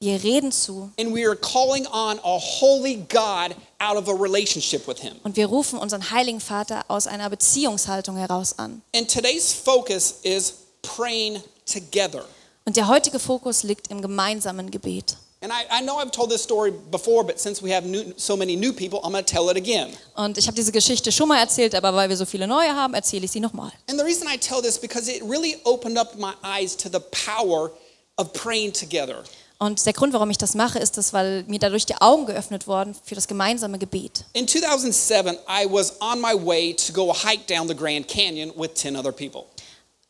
Wir 0.00 0.20
reden 0.24 0.50
zu 0.50 0.90
and 0.98 1.14
we 1.14 1.24
are 1.24 1.36
calling 1.36 1.86
on 1.86 2.18
a 2.24 2.38
holy 2.40 2.96
God 3.08 3.54
out 3.78 3.96
of 3.96 4.08
a 4.08 4.12
relationship 4.12 4.88
with 4.88 4.98
Him. 4.98 5.14
und 5.22 5.36
wir 5.36 5.46
rufen 5.46 5.78
unseren 5.78 6.10
Heiligen 6.10 6.40
Vater 6.40 6.84
aus 6.88 7.06
einer 7.06 7.30
Beziehungshaltung 7.30 8.16
heraus 8.16 8.58
an. 8.58 8.82
And 8.96 9.08
today's 9.08 9.52
focus 9.52 10.14
is 10.22 10.54
praying 10.82 11.40
together. 11.72 12.24
Und 12.64 12.76
der 12.76 12.88
heutige 12.88 13.20
Fokus 13.20 13.62
liegt 13.62 13.88
im 13.92 14.02
gemeinsamen 14.02 14.70
Gebet. 14.72 15.16
And 15.42 15.50
I, 15.52 15.80
I 15.80 15.82
know 15.82 15.98
I've 15.98 16.12
told 16.12 16.30
this 16.30 16.40
story 16.40 16.72
before, 16.92 17.24
but 17.24 17.40
since 17.40 17.60
we 17.60 17.72
have 17.72 17.84
new, 17.84 18.14
so 18.16 18.36
many 18.36 18.54
new 18.54 18.72
people, 18.72 19.00
I'm 19.02 19.10
going 19.10 19.24
to 19.24 19.28
tell 19.28 19.50
it 19.50 19.56
again. 19.56 19.90
Und 20.14 20.38
ich 20.38 20.46
habe 20.46 20.54
diese 20.54 20.70
Geschichte 20.70 21.10
schon 21.10 21.26
mal 21.26 21.38
erzählt, 21.40 21.74
aber 21.74 21.92
weil 21.94 22.08
wir 22.08 22.16
so 22.16 22.24
viele 22.24 22.46
neue 22.46 22.72
haben, 22.76 22.94
erzähle 22.94 23.24
ich 23.24 23.32
sie 23.32 23.40
nochmal. 23.40 23.72
And 23.88 23.98
the 23.98 24.04
reason 24.04 24.28
I 24.28 24.38
tell 24.38 24.62
this 24.62 24.78
because 24.78 25.10
it 25.10 25.20
really 25.24 25.56
opened 25.64 25.98
up 25.98 26.16
my 26.16 26.32
eyes 26.44 26.76
to 26.76 26.88
the 26.88 27.00
power 27.10 27.72
of 28.18 28.32
praying 28.32 28.72
together. 28.72 29.24
Und 29.58 29.84
der 29.84 29.92
Grund, 29.92 30.12
warum 30.12 30.30
ich 30.30 30.38
das 30.38 30.54
mache, 30.54 30.78
ist, 30.78 30.96
dass, 30.96 31.12
weil 31.12 31.44
mir 31.48 31.58
dadurch 31.58 31.86
die 31.86 31.94
Augen 32.00 32.26
geöffnet 32.26 32.68
wurden 32.68 32.94
für 33.04 33.16
das 33.16 33.26
gemeinsame 33.26 33.78
Gebet. 33.80 34.24
In 34.34 34.46
2007, 34.46 35.36
I 35.48 35.66
was 35.68 36.00
on 36.00 36.20
my 36.20 36.34
way 36.34 36.72
to 36.74 36.92
go 36.92 37.12
hike 37.12 37.46
down 37.52 37.66
the 37.66 37.74
Grand 37.74 38.06
Canyon 38.06 38.52
with 38.56 38.74
10 38.74 38.96
other 38.96 39.10
people. 39.10 39.46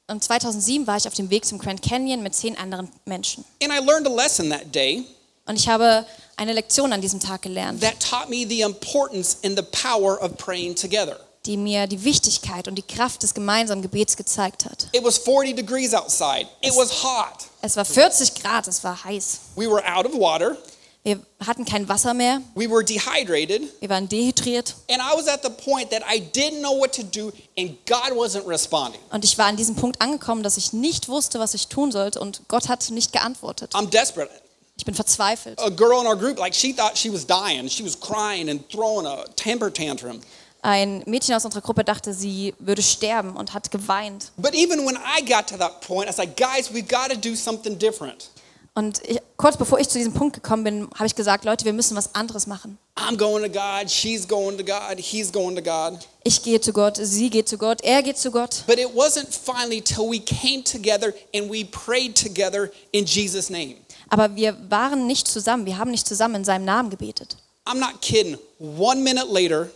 Und 0.09 0.23
2007 0.23 0.87
war 0.87 0.99
ich 0.99 1.07
auf 1.07 1.15
dem 1.15 1.31
Weg 1.31 1.47
zum 1.47 1.59
Grand 1.59 1.81
Canyon 1.81 2.23
mit 2.23 2.35
zehn 2.35 2.57
anderen 2.59 2.91
Menschen. 3.07 3.47
And 3.63 3.73
I 3.73 3.79
learned 3.79 4.07
a 4.07 4.15
lesson 4.15 4.51
that 4.51 4.75
day 4.75 5.05
Und 5.47 5.57
ich 5.59 5.69
habe 5.69 6.07
eine 6.37 6.53
Lektion 6.53 6.93
an 6.93 7.01
diesem 7.01 7.21
Tag 7.21 7.43
gelernt, 7.43 7.81
that 7.83 7.99
taught 8.01 8.29
me 8.29 8.47
the 8.49 8.61
importance 8.63 9.37
and 9.45 9.57
the 9.59 9.65
power 9.65 10.21
of 10.23 10.37
praying 10.37 10.75
together. 10.77 11.19
die 11.47 11.57
mir 11.57 11.89
die 11.89 12.05
Wichtigkeit 12.05 12.69
und 12.69 12.77
die 12.77 12.83
Kraft 12.83 13.25
des 13.25 13.35
gemeinsamen 13.35 13.83
Gebets 13.83 14.17
gezeigt 14.17 14.65
hat. 14.65 14.87
It 14.93 15.03
was 15.03 15.19
40 15.19 15.57
degrees 15.57 15.93
outside. 15.93 16.47
It 16.61 16.73
was 16.77 17.03
hot. 17.03 17.47
Es 17.63 17.77
war 17.77 17.85
40 17.85 18.35
Grad, 18.37 18.69
es 18.69 18.85
war 18.85 19.03
heiß. 19.03 19.41
We 19.57 19.69
were 19.69 19.83
out 19.85 20.07
of 20.07 20.13
water. 20.15 20.57
Wir 21.05 21.19
hatten 21.45 21.65
kein 21.65 21.89
Wasser 21.89 22.15
mehr, 22.15 22.41
We 22.55 22.71
were 22.71 22.85
dehydrated. 22.85 23.63
wir 23.81 23.89
waren 23.89 24.09
dehydriert 24.09 24.77
And 24.89 25.01
I 25.03 25.17
was 25.17 25.27
at 25.27 25.43
the 25.43 25.51
point 25.51 25.91
that 25.91 26.03
I 26.09 26.21
didn't 26.21 26.61
know 26.61 26.79
what 26.79 26.93
to 26.95 27.03
do, 27.03 27.33
and 27.59 27.77
God 27.87 28.13
wasn't 28.17 28.47
responding. 28.47 29.01
und 29.11 29.25
ich 29.25 29.37
war 29.37 29.47
an 29.47 29.57
diesem 29.57 29.75
Punkt 29.75 30.01
angekommen, 30.01 30.45
dass 30.45 30.57
ich 30.57 30.73
nicht 30.73 31.09
wusste, 31.09 31.41
was 31.41 31.55
ich 31.55 31.67
tun 31.67 31.91
sollte 31.91 32.21
und 32.21 32.43
Gott 32.47 32.69
hat 32.69 32.89
nicht 32.91 33.13
geantwortet. 33.13 33.75
I'm 33.75 33.91
desperate. 33.91 34.31
Ich 34.77 34.85
bin 34.85 34.95
verzweifelt. 34.95 35.61
A 35.61 35.69
girl 35.69 36.01
in 36.01 36.07
our 36.07 36.17
group, 36.17 36.39
like, 36.39 36.55
she 36.55 36.73
thought 36.73 36.97
she 36.97 37.11
was 37.11 37.27
dying. 37.27 37.69
She 37.69 37.85
was 37.85 37.99
crying 37.99 38.49
and 38.49 38.69
throwing 38.71 39.07
a 39.07 39.25
temper 39.37 39.73
tantrum. 39.73 40.21
Ein 40.63 41.03
Mädchen 41.07 41.35
aus 41.35 41.45
unserer 41.45 41.61
Gruppe 41.61 41.83
dachte, 41.83 42.15
sie 42.15 42.55
würde 42.61 42.83
sterben 42.83 43.37
und 43.37 43.53
hat 43.53 43.71
geweint. 43.71 44.31
But 44.37 44.55
even 44.55 44.87
when 44.87 44.97
I 44.97 45.21
got 45.21 45.49
to 45.49 45.57
that 45.59 45.81
point, 45.81 46.07
I 46.07 46.09
was 46.09 46.19
like, 46.19 46.37
guys, 46.37 46.73
we've 46.73 46.89
got 46.89 47.11
to 47.11 47.17
do 47.17 47.35
something 47.35 47.77
different. 47.79 48.31
Und 48.75 49.03
ich, 49.05 49.19
kurz 49.37 49.57
bevor 49.57 49.79
ich 49.81 49.89
zu 49.89 49.99
diesem 49.99 50.15
Punkt 50.15 50.35
gekommen 50.35 50.65
bin, 50.65 50.89
habe 50.95 51.07
ich 51.07 51.15
gesagt, 51.15 51.45
Leute, 51.45 51.65
wir 51.67 51.75
müssen 51.75 51.95
was 51.95 52.15
anderes 52.15 52.47
machen. 52.47 52.79
I'm 52.97 53.19
going 53.19 53.43
to 53.43 53.51
God, 53.51 53.91
she's 53.91 54.27
going 54.27 54.57
to 54.57 54.65
God, 54.65 54.99
he's 54.99 55.31
going 55.31 55.57
to 55.57 55.63
God. 55.63 55.99
Ich 56.25 56.43
gehe 56.43 56.61
zu 56.61 56.73
Gott, 56.73 56.97
sie 56.97 57.29
geht 57.29 57.49
zu 57.49 57.59
Gott, 57.59 57.83
er 57.83 58.03
geht 58.03 58.17
zu 58.17 58.31
Gott. 58.31 58.65
But 58.67 58.79
it 58.79 58.95
wasn't 58.95 59.29
finally 59.29 59.83
till 59.83 60.09
we 60.09 60.21
came 60.21 60.63
together 60.65 61.13
and 61.35 61.51
we 61.51 61.65
prayed 61.65 62.15
together 62.15 62.71
in 62.93 63.05
Jesus' 63.05 63.51
name. 63.51 63.77
Aber 64.13 64.37
wir 64.37 64.55
waren 64.71 65.07
nicht 65.07 65.27
zusammen, 65.27 65.65
wir 65.65 65.79
haben 65.79 65.91
nicht 65.91 66.07
zusammen 66.07 66.35
in 66.37 66.45
seinem 66.45 66.67
Namen 66.67 66.91
gebetet. 66.91 67.37
I'm 67.65 67.79
not 67.79 68.03
kidding. 68.03 68.37
One 68.79 69.01
minute 69.01 69.27
later, 69.31 69.69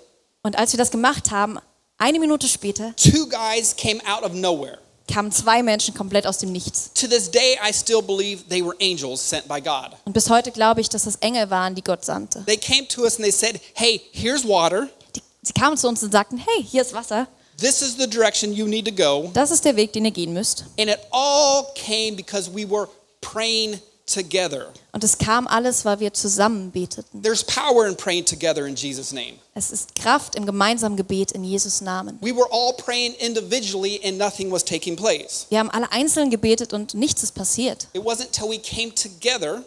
Und 0.42 0.56
als 0.58 0.72
wir 0.72 0.78
das 0.78 0.90
gemacht 0.90 1.30
haben, 1.30 1.58
eine 1.98 2.18
Minute 2.20 2.46
später 2.46 2.94
two 2.96 3.26
guys 3.28 3.74
came 3.74 4.00
out 4.06 4.22
of 4.22 4.32
nowhere. 4.34 4.78
kamen 5.10 5.32
zwei 5.32 5.62
Menschen 5.62 5.94
komplett 5.94 6.26
aus 6.26 6.38
dem 6.38 6.52
Nichts. 6.52 6.90
To 6.94 7.06
this 7.06 7.30
day, 7.30 7.56
I 7.66 7.72
still 7.72 8.02
believe 8.02 8.42
they 8.50 8.62
were 8.62 8.76
angels 8.80 9.26
sent 9.26 9.48
by 9.48 9.60
God. 9.60 9.92
Und 10.04 10.12
bis 10.12 10.28
heute 10.28 10.50
glaube 10.52 10.82
ich, 10.82 10.88
dass 10.90 11.04
das 11.04 11.16
Engel 11.16 11.48
waren, 11.48 11.74
die 11.74 11.82
Gott 11.82 12.04
sandte. 12.04 12.44
They 12.44 12.58
came 12.58 12.86
to 12.88 13.02
us 13.04 13.14
and 13.16 13.22
they 13.24 13.32
said, 13.32 13.58
Hey, 13.74 14.02
here's 14.12 14.46
water. 14.46 14.88
Die, 15.14 15.22
sie 15.42 15.52
kamen 15.54 15.78
zu 15.78 15.88
uns 15.88 16.02
und 16.02 16.12
sagten, 16.12 16.36
hey, 16.36 16.62
hier 16.62 16.82
ist 16.82 16.92
Wasser, 16.92 17.26
This 17.58 17.80
is 17.80 17.96
the 17.96 18.06
direction 18.06 18.52
you 18.52 18.66
need 18.66 18.84
to 18.84 18.92
go. 18.92 19.30
das 19.32 19.50
ist 19.50 19.64
der 19.64 19.76
Weg, 19.76 19.94
den 19.94 20.04
ihr 20.04 20.10
gehen 20.10 20.34
müsst. 20.34 20.64
And 20.78 20.90
it 20.90 20.98
all 21.10 21.64
came 21.74 22.14
because 22.16 22.50
we 22.52 22.68
were 22.68 22.86
praying 23.22 23.80
together. 24.06 24.72
Und 24.92 25.04
es 25.04 25.18
kam 25.18 25.46
alles, 25.46 25.84
weil 25.84 26.00
wir 26.00 26.12
zusammen 26.14 26.70
beteten. 26.70 27.22
There's 27.22 27.44
power 27.44 27.86
in 27.86 27.96
praying 27.96 28.24
together 28.24 28.66
in 28.66 28.74
Jesus' 28.76 29.12
name. 29.12 29.34
Es 29.54 29.70
ist 29.70 29.94
Kraft 29.94 30.34
im 30.36 30.46
gemeinsamen 30.46 30.96
Gebet 30.96 31.32
in 31.32 31.44
Jesus 31.44 31.80
Namen. 31.80 32.18
We 32.20 32.34
were 32.34 32.46
all 32.50 32.72
praying 32.74 33.14
individually 33.14 34.00
and 34.04 34.16
nothing 34.18 34.50
was 34.50 34.64
taking 34.64 34.96
place. 34.96 35.46
Wir 35.50 35.58
haben 35.58 35.70
alle 35.70 35.90
einzeln 35.92 36.30
gebetet 36.30 36.72
und 36.72 36.94
nichts 36.94 37.22
ist 37.22 37.34
passiert. 37.34 37.88
It 37.92 38.02
wasn't 38.04 38.30
till 38.30 38.48
we 38.48 38.58
came 38.58 38.94
together 38.94 39.62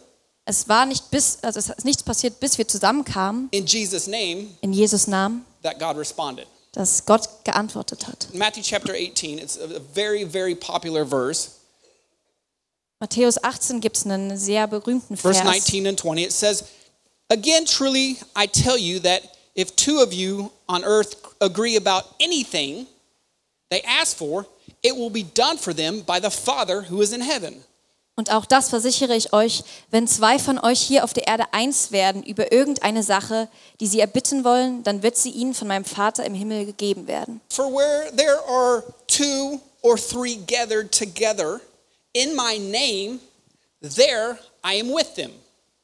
Es 0.46 0.68
war 0.68 0.86
nicht 0.86 1.10
bis, 1.10 1.38
also 1.42 1.58
es 1.58 1.68
ist 1.68 1.84
nichts 1.84 2.02
passiert, 2.02 2.40
bis 2.40 2.58
wir 2.58 2.66
zusammenkamen 2.66 3.48
in 3.52 3.66
Jesus' 3.66 4.06
name 4.06 4.48
in 4.62 4.72
Jesus 4.72 5.06
Namen, 5.06 5.44
that 5.62 5.78
God 5.78 5.96
responded. 5.96 6.46
dass 6.72 7.04
Gott 7.04 7.28
geantwortet 7.44 8.06
hat. 8.08 8.28
Matthew 8.32 8.62
chapter 8.62 8.94
18, 8.94 9.38
it's 9.38 9.58
a 9.58 9.80
very, 9.94 10.24
very 10.24 10.54
popular 10.54 11.04
verse. 11.04 11.50
Matthäus 13.00 13.42
18 13.42 13.80
gibt 13.80 13.96
es 13.96 14.04
einen 14.04 14.36
sehr 14.36 14.66
berühmten 14.66 15.16
Verse 15.16 15.42
Vers. 15.42 15.50
19 15.50 15.86
and 15.86 15.98
20, 15.98 16.24
it 16.24 16.32
says, 16.32 16.64
Again, 17.30 17.64
truly, 17.64 18.18
I 18.36 18.46
tell 18.46 18.76
you 18.76 19.00
that 19.00 19.22
if 19.56 19.74
two 19.74 20.00
of 20.00 20.12
you 20.12 20.50
on 20.68 20.84
earth 20.84 21.16
agree 21.40 21.76
about 21.76 22.04
anything 22.20 22.86
they 23.70 23.80
ask 23.82 24.16
for, 24.16 24.46
it 24.82 24.94
will 24.94 25.10
be 25.10 25.22
done 25.22 25.56
for 25.56 25.72
them 25.72 26.02
by 26.02 26.20
the 26.20 26.30
Father 26.30 26.82
who 26.82 27.00
is 27.00 27.12
in 27.12 27.22
heaven. 27.22 27.64
Und 28.16 28.30
auch 28.30 28.44
das 28.44 28.68
versichere 28.68 29.16
ich 29.16 29.32
euch, 29.32 29.62
wenn 29.90 30.06
zwei 30.06 30.38
von 30.38 30.58
euch 30.58 30.80
hier 30.80 31.04
auf 31.04 31.14
der 31.14 31.26
Erde 31.26 31.44
eins 31.52 31.90
werden 31.90 32.22
über 32.22 32.52
irgendeine 32.52 33.02
Sache, 33.02 33.48
die 33.80 33.86
sie 33.86 34.00
erbitten 34.00 34.44
wollen, 34.44 34.82
dann 34.82 35.02
wird 35.02 35.16
sie 35.16 35.30
ihnen 35.30 35.54
von 35.54 35.68
meinem 35.68 35.86
Vater 35.86 36.24
im 36.24 36.34
Himmel 36.34 36.66
gegeben 36.66 37.06
werden. 37.06 37.40
For 37.48 37.72
where 37.72 38.14
there 38.14 38.40
are 38.46 38.84
two 39.06 39.58
or 39.80 39.96
three 39.96 40.36
gathered 40.46 40.92
together 40.92 41.62
in 42.12 42.34
my 42.34 42.58
name, 42.58 43.20
there 43.80 44.38
I 44.62 44.80
am 44.80 44.92
with 44.92 45.14
them. 45.14 45.30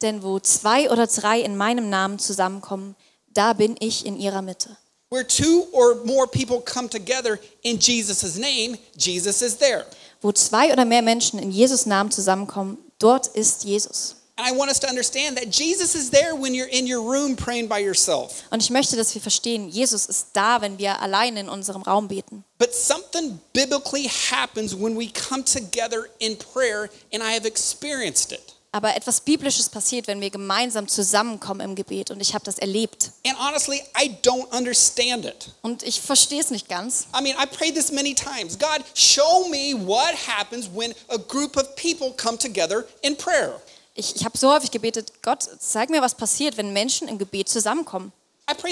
Denn 0.01 0.21
wo 0.21 0.39
zwei 0.39 0.89
oder 0.91 1.07
drei 1.07 1.41
in 1.41 1.57
meinem 1.57 1.89
Namen 1.89 2.19
zusammenkommen, 2.19 2.95
da 3.33 3.53
bin 3.53 3.75
ich 3.79 4.05
in 4.05 4.19
ihrer 4.19 4.41
Mitte. 4.41 4.77
Where 5.09 5.25
two 5.25 5.65
or 5.71 6.03
more 6.05 6.27
people 6.27 6.59
come 6.59 6.89
together 6.89 7.39
in 7.63 7.79
Jesus' 7.79 8.37
name, 8.37 8.77
Jesus 8.97 9.41
is 9.41 9.57
there. 9.57 9.85
Wo 10.21 10.31
zwei 10.31 10.71
oder 10.71 10.85
mehr 10.85 11.01
Menschen 11.01 11.39
in 11.39 11.51
Jesus 11.51 11.85
Namen 11.85 12.11
zusammenkommen, 12.11 12.77
dort 12.99 13.27
ist 13.27 13.63
Jesus. 13.63 14.17
And 14.39 14.47
I 14.47 14.51
want 14.55 14.69
us 14.69 14.79
to 14.81 14.87
understand 14.87 15.35
that 15.37 15.49
Jesus 15.49 15.95
is 15.95 16.11
there 16.11 16.35
when 16.35 16.53
you're 16.53 16.69
in 16.69 16.85
your 16.85 17.01
room 17.01 17.35
praying 17.35 17.67
by 17.67 17.79
yourself. 17.79 18.43
Und 18.51 18.61
ich 18.61 18.69
möchte, 18.69 18.95
dass 18.95 19.15
wir 19.15 19.21
verstehen, 19.21 19.67
Jesus 19.69 20.05
ist 20.05 20.27
da, 20.33 20.61
wenn 20.61 20.77
wir 20.77 21.01
allein 21.01 21.37
in 21.37 21.49
unserem 21.49 21.81
Raum 21.81 22.07
beten. 22.07 22.43
But 22.59 22.73
something 22.73 23.39
biblically 23.53 24.07
happens 24.29 24.75
when 24.75 24.95
we 24.95 25.09
come 25.11 25.43
together 25.43 26.09
in 26.19 26.37
prayer, 26.37 26.89
and 27.11 27.23
I 27.23 27.33
have 27.33 27.47
experienced 27.47 28.31
it. 28.31 28.53
Aber 28.71 28.95
etwas 28.95 29.21
Biblisches 29.21 29.69
passiert, 29.69 30.05
wenn 30.05 30.21
wir 30.21 30.29
gemeinsam 30.29 30.87
zusammenkommen 30.87 31.61
im 31.61 31.73
Gebet. 31.73 32.11
Und 32.11 32.21
ich 32.21 32.35
habe 32.35 32.45
das 32.45 32.59
erlebt. 32.59 33.11
And 33.25 33.35
honestly, 33.39 33.81
I 33.99 34.17
don't 34.21 34.47
understand 34.55 35.25
it. 35.25 35.49
Und 35.63 35.81
ich 35.81 35.99
verstehe 35.99 36.41
es 36.41 36.51
nicht 36.51 36.69
ganz. 36.69 37.07
I 37.17 37.23
mean, 37.23 37.35
I 37.41 37.47
prayed 37.47 37.73
this 37.73 37.91
many 37.91 38.13
times. 38.13 38.55
God, 38.59 38.83
show 38.93 39.49
me 39.49 39.73
what 39.73 40.13
happens 40.27 40.69
when 40.71 40.93
a 41.09 41.17
group 41.17 41.57
of 41.57 41.75
people 41.75 42.13
come 42.15 42.37
together 42.37 42.85
in 43.01 43.15
prayer. 43.15 43.59
Ich, 43.99 44.15
ich 44.15 44.23
habe 44.23 44.37
so 44.37 44.53
häufig 44.53 44.69
gebetet, 44.69 45.11
Gott, 45.23 45.43
zeig 45.59 45.89
mir, 45.89 46.03
was 46.03 46.13
passiert, 46.13 46.55
wenn 46.55 46.71
Menschen 46.71 47.07
im 47.07 47.17
Gebet 47.17 47.49
zusammenkommen. 47.49 48.13
Und 48.49 48.65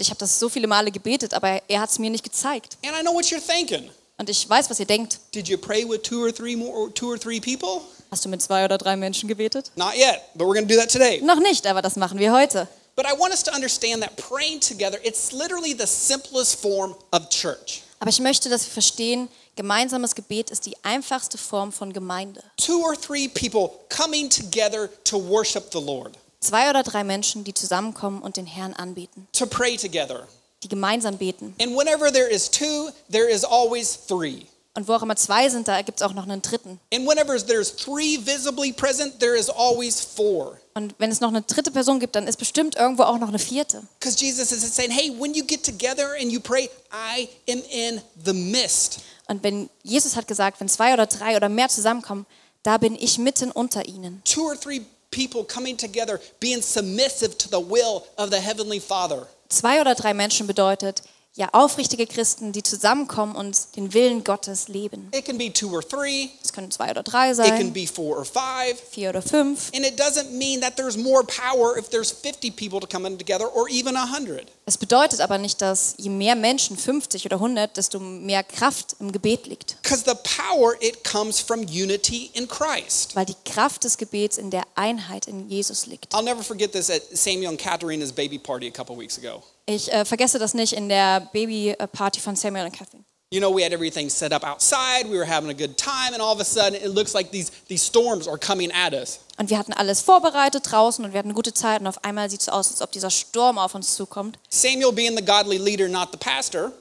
ich 0.00 0.10
habe 0.10 0.18
das 0.18 0.38
so 0.38 0.48
viele 0.50 0.66
Male 0.66 0.90
gebetet, 0.90 1.32
aber 1.32 1.62
er 1.66 1.80
hat 1.80 1.88
es 1.90 1.98
mir 1.98 2.10
nicht 2.10 2.22
gezeigt. 2.22 2.76
And 2.84 2.94
I 2.94 3.00
know 3.00 3.14
what 3.14 3.24
you're 3.24 3.40
thinking. 3.40 3.88
Und 4.18 4.28
ich 4.28 4.46
weiß, 4.46 4.68
was 4.68 4.78
ihr 4.78 4.86
denkt. 4.86 5.18
Did 5.34 5.48
you 5.48 5.56
pray 5.56 5.88
with 5.88 6.02
two 6.02 6.22
or 6.22 6.32
three 6.32 6.54
more, 6.54 6.70
or 6.72 6.94
two 6.94 7.08
or 7.08 7.18
three 7.18 7.40
people? 7.40 7.80
Hast 8.10 8.26
du 8.26 8.28
mit 8.28 8.42
zwei 8.42 8.66
oder 8.66 8.76
drei 8.76 8.96
Menschen 8.96 9.28
gebetet? 9.30 9.72
Not 9.76 9.94
yet, 9.96 10.20
but 10.34 10.46
we're 10.46 10.52
going 10.54 10.68
to 10.68 10.74
do 10.74 10.78
that 10.78 10.92
today. 10.92 11.22
Noch 11.22 11.40
nicht, 11.40 11.66
aber 11.66 11.80
das 11.80 11.96
machen 11.96 12.18
wir 12.18 12.34
heute. 12.34 12.68
But 12.94 13.06
I 13.06 13.18
want 13.18 13.32
us 13.32 13.42
to 13.44 13.52
understand 13.54 14.02
that 14.02 14.14
praying 14.16 14.60
together, 14.60 14.98
it's 15.02 15.32
literally 15.32 15.74
the 15.74 15.86
simplest 15.86 16.60
form 16.60 16.94
of 17.12 17.30
church. 17.30 17.82
Aber 17.98 18.10
ich 18.10 18.20
möchte, 18.20 18.50
dass 18.50 18.66
wir 18.66 18.72
verstehen, 18.72 19.28
gemeinsames 19.56 20.14
Gebet 20.14 20.50
ist 20.50 20.66
die 20.66 20.76
einfachste 20.82 21.38
Form 21.38 21.72
von 21.72 21.92
Gemeinde. 21.92 22.42
Two 22.56 22.82
or 22.82 22.94
three 23.00 23.28
people 23.28 23.70
coming 23.88 24.28
together 24.30 24.88
to 25.04 25.18
worship 25.18 25.72
the 25.72 25.80
Lord, 25.80 26.16
Zwei 26.40 26.68
oder 26.70 26.82
drei 26.82 27.04
Menschen, 27.04 27.44
die 27.44 27.54
zusammenkommen 27.54 28.20
und 28.22 28.36
den 28.36 28.46
Herrn 28.46 28.72
anbeten, 28.74 29.28
to 29.32 29.46
pray 29.46 29.76
together. 29.76 30.26
die 30.62 30.68
gemeinsam 30.68 31.16
beten. 31.18 31.54
And 31.60 31.76
whenever 31.76 32.12
there 32.12 32.28
is 32.28 32.50
two, 32.50 32.90
there 33.10 33.28
is 33.28 33.44
always 33.44 33.98
three. 34.06 34.46
Und 34.74 34.88
wo 34.88 34.94
auch 34.94 35.02
immer 35.02 35.16
zwei 35.16 35.50
sind, 35.50 35.68
da 35.68 35.82
gibt 35.82 36.00
es 36.00 36.02
auch 36.06 36.14
noch 36.14 36.22
einen 36.22 36.40
dritten. 36.40 36.80
And 36.94 37.06
whenever 37.06 37.36
there's 37.36 37.76
three 37.76 38.18
visibly 38.24 38.72
present, 38.72 39.20
there 39.20 39.36
is 39.36 39.50
always 39.50 40.00
four. 40.00 40.56
Und 40.74 40.94
wenn 40.96 41.10
es 41.10 41.20
noch 41.20 41.28
eine 41.28 41.42
dritte 41.42 41.70
Person 41.70 42.00
gibt, 42.00 42.14
dann 42.16 42.26
ist 42.26 42.38
bestimmt 42.38 42.76
irgendwo 42.76 43.02
auch 43.02 43.18
noch 43.18 43.28
eine 43.28 43.38
vierte. 43.38 43.82
Because 44.00 44.18
Jesus 44.18 44.50
is 44.50 44.62
saying, 44.74 44.90
hey, 44.90 45.12
when 45.18 45.34
you 45.34 45.44
get 45.44 45.62
together 45.62 46.14
and 46.18 46.32
you 46.32 46.40
pray, 46.40 46.70
I 46.90 47.28
am 47.50 47.60
in 47.70 48.00
the 48.24 48.32
midst. 48.32 49.00
Und 49.32 49.42
wenn 49.42 49.70
Jesus 49.82 50.14
hat 50.14 50.28
gesagt, 50.28 50.60
wenn 50.60 50.68
zwei 50.68 50.92
oder 50.92 51.06
drei 51.06 51.36
oder 51.36 51.48
mehr 51.48 51.70
zusammenkommen, 51.70 52.26
da 52.62 52.76
bin 52.76 52.94
ich 52.94 53.16
mitten 53.16 53.50
unter 53.50 53.86
ihnen. 53.86 54.20
Two 54.24 54.44
or 54.44 54.60
three 54.60 54.82
people 55.10 55.42
coming 55.42 55.74
together, 55.74 56.20
being 56.38 56.60
submissive 56.60 57.38
to 57.38 57.48
the 57.48 57.64
will 57.66 58.02
of 58.18 58.30
the 58.30 58.38
Heavenly 58.38 58.78
Father. 58.78 59.26
Zwei 59.48 59.80
oder 59.80 59.94
drei 59.94 60.12
Menschen 60.12 60.46
bedeutet, 60.46 61.02
ja, 61.34 61.48
aufrichtige 61.52 62.06
Christen, 62.06 62.52
die 62.52 62.62
zusammenkommen 62.62 63.34
und 63.34 63.74
den 63.76 63.94
Willen 63.94 64.22
Gottes 64.22 64.68
leben. 64.68 65.08
It 65.14 65.24
can 65.24 65.38
be 65.38 65.50
two 65.50 65.70
or 65.72 65.80
three, 65.82 66.28
Es 66.44 66.52
können 66.52 66.70
zwei 66.70 66.90
oder 66.90 67.02
drei 67.02 67.30
it 67.30 67.38
can 67.38 67.46
sein, 67.46 67.72
be 67.72 67.86
four 67.86 68.18
or 68.18 68.24
five. 68.26 68.78
vier 68.90 69.08
oder 69.10 69.22
fünf. 69.22 69.70
And 69.74 69.86
it 69.86 69.98
doesn't 69.98 70.30
mean 70.32 70.60
that 70.60 70.76
there's 70.76 70.98
more 70.98 71.24
power 71.24 71.78
if 71.78 71.88
there's 71.88 72.10
50 72.10 72.50
people 72.50 72.80
to 72.80 72.86
come 72.86 73.06
in 73.06 73.16
together 73.16 73.46
or 73.46 73.66
even 73.70 73.96
100. 73.96 74.46
Es 74.66 74.76
bedeutet 74.76 75.20
aber 75.20 75.38
nicht, 75.38 75.62
dass 75.62 75.94
je 75.96 76.10
mehr 76.10 76.36
Menschen, 76.36 76.76
50 76.76 77.24
oder 77.24 77.36
100, 77.36 77.76
desto 77.78 77.98
mehr 77.98 78.44
Kraft 78.44 78.96
im 79.00 79.10
Gebet 79.10 79.46
liegt. 79.46 79.76
Because 79.82 80.04
the 80.04 80.14
power, 80.14 80.74
it 80.80 81.02
comes 81.02 81.40
from 81.40 81.62
unity 81.62 82.30
in 82.34 82.46
Christ. 82.46 83.16
Weil 83.16 83.24
die 83.24 83.36
Kraft 83.46 83.84
des 83.84 83.96
Gebets 83.96 84.36
in 84.36 84.50
der 84.50 84.64
Einheit 84.74 85.26
in 85.28 85.48
Jesus 85.48 85.86
liegt. 85.86 86.14
I'll 86.14 86.22
never 86.22 86.42
forget 86.42 86.72
this 86.72 86.90
at 86.90 87.02
Samuel 87.12 87.48
and 87.48 87.58
Katharina's 87.58 88.12
baby 88.12 88.38
party 88.38 88.68
a 88.68 88.70
couple 88.70 88.96
weeks 88.96 89.16
ago. 89.16 89.42
Ich 89.66 89.92
äh, 89.92 90.04
vergesse 90.04 90.38
das 90.38 90.54
nicht 90.54 90.72
in 90.72 90.88
der 90.88 91.28
Babyparty 91.32 92.20
von 92.20 92.36
Samuel 92.36 92.66
und 92.66 92.72
Catherine. 92.72 93.04
You 93.30 93.40
know, 93.40 93.50
we 93.50 93.62
had 93.64 93.72
everything 93.72 94.10
set 94.10 94.30
up 94.30 94.44
outside, 94.44 95.08
we 95.08 95.16
were 95.16 95.24
having 95.24 95.48
a 95.48 95.54
good 95.54 95.78
time, 95.78 96.12
and 96.12 96.20
all 96.20 96.34
of 96.34 96.40
a 96.40 96.44
sudden 96.44 96.74
it 96.74 96.88
looks 96.94 97.14
like 97.14 97.30
these, 97.30 97.50
these 97.66 97.82
storms 97.82 98.28
are 98.28 98.36
coming 98.36 98.70
at 98.72 98.92
us. 98.92 99.20
Und 99.38 99.48
wir 99.48 99.56
hatten 99.56 99.72
alles 99.72 100.02
vorbereitet 100.02 100.70
draußen 100.70 101.02
und 101.02 101.12
wir 101.14 101.18
hatten 101.18 101.28
eine 101.28 101.34
gute 101.34 101.54
Zeit 101.54 101.80
und 101.80 101.86
auf 101.86 102.04
einmal 102.04 102.28
sieht 102.28 102.42
es 102.42 102.50
aus, 102.50 102.70
als 102.70 102.82
ob 102.82 102.92
dieser 102.92 103.08
Sturm 103.08 103.56
auf 103.56 103.74
uns 103.74 103.94
zukommt. 103.94 104.38
Samuel, 104.50 104.92
being 104.92 105.16
the 105.16 105.24
godly 105.24 105.56
leader, 105.56 105.88
not 105.88 106.10
the 106.12 106.18
pastor, 106.18 106.72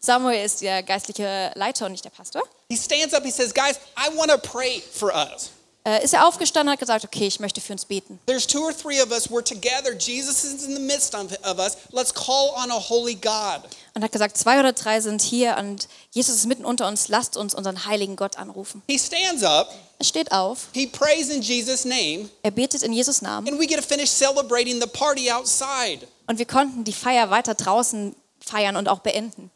Samuel 0.00 0.44
ist 0.44 0.62
der 0.62 0.82
geistliche 0.82 1.52
Leiter 1.54 1.86
und 1.86 1.92
nicht 1.92 2.04
der 2.04 2.10
Pastor. 2.10 2.42
he 2.68 2.76
stands 2.76 3.14
up, 3.14 3.22
he 3.22 3.30
says, 3.30 3.54
Guys, 3.54 3.78
I 3.96 4.08
want 4.16 4.32
to 4.32 4.38
pray 4.38 4.80
for 4.80 5.12
us. 5.14 5.50
Äh, 5.84 6.04
ist 6.04 6.12
er 6.12 6.26
aufgestanden 6.26 6.68
und 6.68 6.72
hat 6.72 6.80
gesagt, 6.80 7.04
okay, 7.04 7.26
ich 7.26 7.40
möchte 7.40 7.60
für 7.60 7.72
uns 7.72 7.84
beten. 7.86 8.18
There's 8.26 8.46
two 8.46 8.62
or 8.62 8.76
three 8.76 9.00
of 9.00 9.10
us, 9.10 9.30
we're 9.30 9.42
together, 9.44 9.94
Jesus 9.98 10.44
is 10.44 10.64
in 10.64 10.74
the 10.74 10.82
midst 10.82 11.14
of, 11.14 11.32
of 11.44 11.58
us. 11.58 11.78
Let's 11.92 12.12
call 12.12 12.50
on 12.56 12.70
a 12.70 12.74
holy 12.78 13.14
God. 13.14 13.62
Und 13.94 14.02
hat 14.04 14.12
gesagt, 14.12 14.36
zwei 14.36 14.58
oder 14.60 14.72
drei 14.72 15.00
sind 15.00 15.22
hier 15.22 15.56
und 15.58 15.88
Jesus 16.10 16.34
ist 16.36 16.46
mitten 16.46 16.64
unter 16.64 16.86
uns, 16.88 17.08
lasst 17.08 17.36
uns 17.36 17.54
unseren 17.54 17.86
heiligen 17.86 18.16
Gott 18.16 18.36
anrufen. 18.38 18.82
He 18.86 18.98
stands 18.98 19.42
up, 19.42 19.72
Er 20.00 20.04
steht 20.04 20.30
auf, 20.30 20.68
he 20.74 20.86
prays 20.86 21.28
in 21.30 21.40
Jesus' 21.42 21.84
name, 21.84 22.28
er 22.42 22.50
betet 22.50 22.82
in 22.82 22.92
Jesus 22.92 23.22
Namen 23.22 23.48
and 23.48 23.58
we 23.58 23.66
get 23.66 23.78
to 23.78 23.82
finish 23.82 24.10
celebrating 24.10 24.80
the 24.80 24.86
party 24.86 25.30
outside. 25.30 26.06
und 26.26 26.38
wir 26.38 26.46
konnten 26.46 26.84
die 26.84 26.92
Feier 26.92 27.30
weiter 27.30 27.54
draußen 27.54 28.14
feiern 28.48 28.76
und 28.76 28.88
auch 28.88 29.00
beenden. 29.00 29.50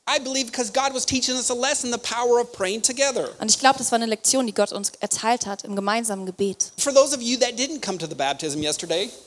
Und 3.40 3.50
ich 3.50 3.58
glaube, 3.58 3.78
das 3.78 3.90
war 3.90 3.96
eine 3.96 4.06
Lektion, 4.06 4.46
die 4.46 4.54
Gott 4.54 4.72
uns 4.72 4.92
erteilt 5.00 5.46
hat 5.46 5.64
im 5.64 5.74
gemeinsamen 5.74 6.26
Gebet. 6.26 6.72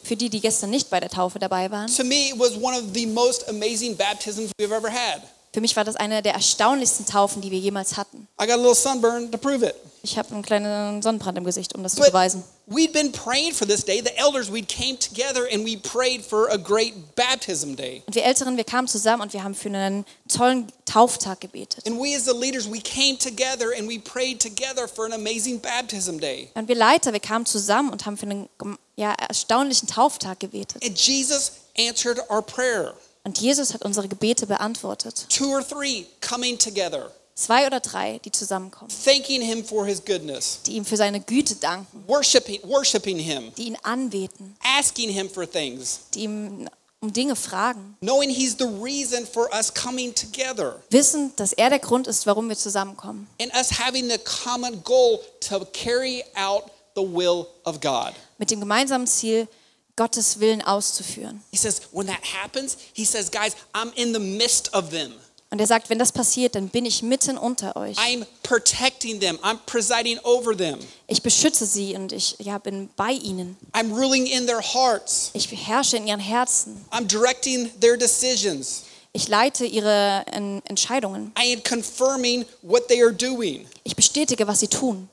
Für 0.04 0.16
die, 0.16 0.30
die 0.30 0.42
gestern 0.42 0.70
nicht 0.70 0.90
bei 0.90 1.00
der 1.00 1.10
Taufe 1.10 1.40
dabei 1.40 1.72
waren. 1.72 1.88
to 1.88 2.04
me 2.04 2.30
it 2.30 2.40
was 2.40 2.56
one 2.62 2.78
of 2.78 2.84
the 2.94 3.06
most 3.06 3.48
amazing 3.50 3.96
baptisms 3.96 4.52
we've 4.60 4.72
ever 4.74 4.90
had. 4.90 5.22
Für 5.56 5.62
mich 5.62 5.78
war 5.78 5.86
das 5.86 5.96
eine 5.96 6.22
der 6.22 6.34
erstaunlichsten 6.34 7.06
Taufen, 7.06 7.42
die 7.42 7.50
wir 7.50 7.58
jemals 7.58 7.96
hatten. 7.96 8.28
I 8.42 8.46
got 8.46 8.56
a 8.56 8.58
little 8.58 8.76
sunburn 8.76 9.32
to 9.32 9.38
prove 9.38 9.66
it. 9.66 9.74
Ich 10.04 10.18
habe 10.18 10.34
einen 10.34 10.44
kleinen 10.44 11.02
Sonnenbrand 11.02 11.38
im 11.38 11.46
Gesicht, 11.46 11.74
um 11.74 11.82
das 11.82 11.96
zu 11.96 12.02
beweisen. 12.02 12.44
we'd 12.68 12.92
been 12.92 13.10
praying 13.10 13.54
for 13.54 13.66
this 13.66 13.86
day. 13.86 14.02
The 14.02 14.12
elders, 14.18 14.52
we 14.52 14.62
came 14.62 15.00
together 15.00 15.48
and 15.50 15.64
we 15.64 15.78
prayed 15.78 16.26
for 16.26 16.50
a 16.52 16.58
great 16.58 17.16
baptism 17.16 17.74
day. 17.74 18.04
Und 18.06 18.16
wir 18.16 18.26
Älteren, 18.26 18.58
wir 18.58 18.66
kamen 18.66 18.90
zusammen 18.90 19.22
und 19.22 19.32
wir 19.32 19.46
haben 19.46 19.56
für 19.56 19.70
einen 19.70 20.04
tollen 20.28 20.68
Tauftag 20.84 21.40
gebetet. 21.40 21.88
And 21.88 21.98
we 21.98 22.14
as 22.14 22.26
the 22.26 22.38
leaders, 22.38 22.70
we 22.70 22.82
came 22.82 23.18
together 23.18 23.72
and 23.80 23.88
we 23.88 23.98
prayed 23.98 24.42
together 24.42 24.90
for 24.90 25.06
an 25.06 25.14
amazing 25.14 25.62
baptism 25.62 26.20
day. 26.20 26.50
Und 26.56 26.68
wir 26.68 26.76
Leiter, 26.76 27.14
wir 27.14 27.22
kamen 27.22 27.46
zusammen 27.46 27.92
und 27.94 28.06
haben 28.06 28.18
für 28.18 28.26
einen 28.26 28.50
ja, 28.98 29.14
erstaunlichen 29.14 29.88
Tauftag 29.88 30.42
gebetet. 30.42 30.84
And 30.84 31.00
Jesus 31.00 31.54
answered 31.78 32.20
our 32.30 32.42
prayer. 32.42 32.94
Und 33.26 33.40
Jesus 33.40 33.74
hat 33.74 33.84
unsere 33.84 34.08
Gebete 34.08 34.46
beantwortet. 34.48 35.26
Two 35.30 35.50
or 35.50 35.68
three 35.68 36.06
coming 36.22 36.58
together, 36.58 37.12
Zwei 37.38 37.66
oder 37.68 37.82
drei, 37.82 38.20
die 38.24 38.32
zusammenkommen, 38.32 38.90
thanking 39.04 39.42
him 39.42 39.66
for 39.66 39.86
his 39.86 40.00
goodness, 40.06 40.60
die 40.66 40.74
ihm 40.78 40.86
für 40.86 40.96
seine 40.96 41.20
Güte 41.20 41.56
danken, 41.56 42.04
worshiping, 42.08 42.62
worshiping 42.64 43.20
him, 43.20 43.52
die 43.58 43.64
ihn 43.68 43.78
anbeten, 43.84 44.56
asking 44.64 45.10
him 45.10 45.30
for 45.30 45.46
things, 45.50 46.02
die 46.14 46.22
ihm 46.22 46.70
um 47.02 47.12
Dinge 47.12 47.36
fragen, 47.36 47.98
knowing 48.00 48.30
he's 48.30 48.56
the 48.58 48.70
reason 48.82 49.26
for 49.28 49.50
us 49.54 49.74
coming 49.74 50.14
together, 50.16 50.82
wissen, 50.92 51.34
dass 51.36 51.52
er 51.52 51.70
der 51.70 51.80
Grund 51.80 52.08
ist, 52.08 52.26
warum 52.26 52.48
wir 52.48 52.56
zusammenkommen. 52.56 53.28
and 53.42 53.52
us 53.54 53.70
having 53.80 54.08
the 54.10 54.20
common 54.20 54.82
goal 54.84 55.20
to 55.42 55.66
carry 55.74 56.24
out 56.38 56.72
the 56.96 57.02
will 57.04 57.48
of 57.66 57.82
God. 57.82 58.14
Mit 58.38 58.50
dem 58.50 58.62
gemeinsamen 58.62 59.08
Ziel, 59.08 59.50
Gottes 59.96 60.40
Willen 60.40 60.62
auszuführen. 60.62 61.42
He 61.52 61.58
says, 61.58 61.82
when 61.92 62.08
that 62.08 62.22
happens, 62.42 62.78
he 62.94 63.06
says, 63.06 63.30
guys, 63.32 63.56
I'm 63.74 63.92
in 63.96 64.14
the 64.14 64.20
midst 64.20 64.74
of 64.74 64.90
them. 64.90 65.14
Und 65.52 65.62
er 65.62 65.68
sagt, 65.68 65.90
wenn 65.90 66.00
das 66.00 66.12
passiert, 66.12 66.56
dann 66.56 66.70
bin 66.70 66.86
ich 66.86 67.02
mitten 67.02 67.38
unter 67.38 67.78
euch. 67.78 67.98
I'm 67.98 68.26
protecting 68.44 69.20
them. 69.22 69.38
I'm 69.42 69.58
presiding 69.66 70.20
over 70.24 70.58
them. 70.58 70.80
Ich 71.08 71.22
beschütze 71.22 71.66
sie 71.66 71.96
und 71.96 72.12
ich 72.12 72.36
ja, 72.40 72.58
bin 72.58 72.90
bei 72.98 73.12
ihnen. 73.12 73.56
I'm 73.72 73.94
ruling 73.94 74.26
in 74.26 74.48
their 74.48 74.62
hearts. 74.62 75.30
Ich 75.34 75.50
herrsche 75.52 75.98
in 75.98 76.08
ihren 76.08 76.20
Herzen. 76.20 76.84
I'm 76.92 77.08
directing 77.08 77.70
their 77.80 77.96
decisions. 77.96 78.84
Ich 79.14 79.30
leite 79.30 79.66
ihre 79.66 80.26
Entscheidungen. 80.66 81.32
I 81.40 81.54
am 81.54 81.64
confirming 81.64 82.44
what 82.62 82.90
they 82.90 83.02
are 83.02 83.14
doing. 83.14 83.66
Ich 83.86 83.96
bestätige, 83.96 84.46
was 84.48 84.60
sie 84.60 84.68
tun. 84.68 85.08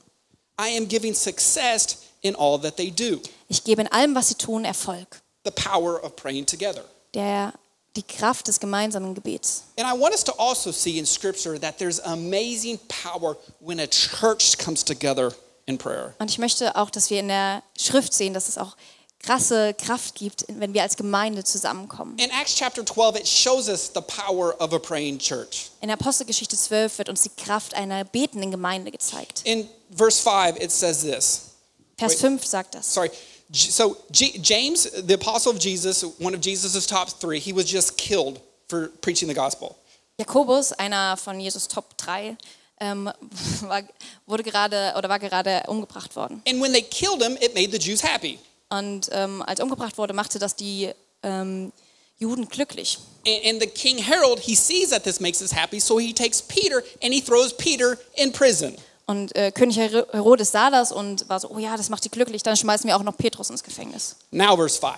I 0.59 0.77
am 0.77 0.89
giving 0.89 1.13
success 1.13 1.99
in 2.23 2.35
all 2.35 2.57
that 2.57 2.75
they 2.77 2.89
do. 2.89 3.21
Ich 3.47 3.63
gebe 3.63 3.81
in 3.81 3.87
allem, 3.91 4.15
was 4.15 4.29
sie 4.29 4.35
tun, 4.35 4.65
Erfolg. 4.65 5.21
The 5.43 5.51
power 5.51 6.03
of 6.03 6.15
praying 6.15 6.47
together. 6.47 6.83
Der, 7.13 7.53
die 7.95 8.03
Kraft 8.03 8.47
des 8.47 8.59
gemeinsamen 8.59 9.13
Gebets. 9.13 9.65
And 9.77 9.87
I 9.87 9.93
want 9.93 10.13
us 10.13 10.23
to 10.23 10.33
also 10.39 10.71
see 10.71 10.97
in 10.97 11.05
Scripture 11.05 11.59
that 11.59 11.77
there's 11.77 11.99
amazing 11.99 12.79
power 12.87 13.37
when 13.59 13.79
a 13.79 13.87
church 13.87 14.57
comes 14.57 14.83
together 14.83 15.33
in 15.67 15.77
prayer. 15.77 16.15
Und 16.19 16.31
ich 16.31 16.39
möchte 16.39 16.75
auch, 16.75 16.89
dass 16.89 17.09
wir 17.09 17.19
in 17.19 17.27
der 17.27 17.61
Schrift 17.77 18.13
sehen, 18.13 18.33
dass 18.33 18.47
es 18.47 18.57
auch 18.57 18.75
krasse 19.19 19.73
Kraft 19.73 20.15
gibt, 20.15 20.45
wenn 20.49 20.73
wir 20.73 20.81
als 20.81 20.97
Gemeinde 20.97 21.43
zusammenkommen. 21.43 22.17
In 22.17 22.29
Acts 22.31 22.55
chapter 22.55 22.85
12, 22.85 23.19
it 23.19 23.27
shows 23.27 23.69
us 23.69 23.91
the 23.93 24.01
power 24.01 24.53
of 24.59 24.73
a 24.73 24.79
praying 24.79 25.17
church. 25.17 25.71
In 25.81 25.89
Apostelgeschichte 25.89 26.57
12 26.57 26.97
wird 26.97 27.09
uns 27.09 27.21
die 27.21 27.29
Kraft 27.29 27.73
einer 27.73 28.03
betenden 28.03 28.51
Gemeinde 28.51 28.91
gezeigt. 28.91 29.41
In 29.45 29.67
verse 29.95 30.21
5, 30.21 30.61
it 30.61 30.71
says 30.71 31.01
this. 31.01 31.52
Vers 32.09 32.21
5 32.21 32.45
sagt 32.45 32.75
das. 32.75 32.93
Sorry. 32.93 33.11
So 33.51 33.97
G- 34.11 34.39
James, 34.41 34.89
the 35.07 35.13
apostle 35.13 35.51
of 35.51 35.59
Jesus, 35.59 36.03
one 36.19 36.35
of 36.35 36.43
Jesus' 36.43 36.85
top 36.87 37.09
three, 37.19 37.39
he 37.39 37.53
was 37.53 37.69
just 37.69 37.97
killed 37.97 38.39
for 38.67 38.89
preaching 39.01 39.27
the 39.27 39.35
gospel. 39.35 39.75
Jakobus, 40.17 40.71
einer 40.73 41.17
von 41.17 41.39
Jesus 41.39 41.67
Top 41.67 41.97
3, 41.97 42.35
ähm, 42.79 43.11
war, 43.61 43.83
wurde 44.25 44.43
gerade 44.43 44.93
oder 44.97 45.09
war 45.09 45.19
gerade 45.19 45.63
umgebracht 45.67 46.15
worden. 46.15 46.41
And 46.47 46.61
when 46.61 46.71
they 46.71 46.81
killed 46.81 47.21
him, 47.21 47.37
it 47.41 47.53
made 47.53 47.71
the 47.71 47.77
Jews 47.79 48.03
happy. 48.03 48.39
Und 48.69 49.09
ähm, 49.11 49.43
als 49.43 49.59
er 49.59 49.65
umgebracht 49.65 49.97
wurde, 49.97 50.13
machte 50.13 50.39
das 50.39 50.55
die 50.55 50.89
ähm, 51.21 51.71
Juden 52.17 52.47
glücklich. 52.47 52.97
And, 53.27 53.45
and 53.45 53.61
the 53.61 53.67
king 53.67 53.97
Herod, 53.97 54.39
he 54.39 54.55
sees 54.55 54.89
that 54.89 55.03
this 55.03 55.19
makes 55.19 55.41
us 55.41 55.53
happy, 55.53 55.79
so 55.79 55.99
he 55.99 56.13
takes 56.13 56.41
Peter 56.41 56.83
and 57.03 57.13
he 57.13 57.21
throws 57.21 57.55
Peter 57.55 57.97
in 58.15 58.31
prison. 58.31 58.75
Und 59.05 59.35
äh, 59.35 59.51
König 59.51 59.77
Her- 59.77 60.07
Herodes 60.11 60.51
sah 60.51 60.69
das 60.69 60.91
und 60.91 61.27
war 61.29 61.39
so, 61.39 61.49
oh 61.49 61.57
ja, 61.57 61.75
das 61.75 61.89
macht 61.89 62.05
die 62.05 62.09
glücklich, 62.09 62.41
dann 62.43 62.55
schmeißen 62.55 62.87
wir 62.87 62.95
auch 62.95 63.03
noch 63.03 63.17
Petrus 63.17 63.49
ins 63.49 63.63
Gefängnis. 63.63 64.15
Now, 64.31 64.55
verse 64.55 64.79
5. 64.79 64.93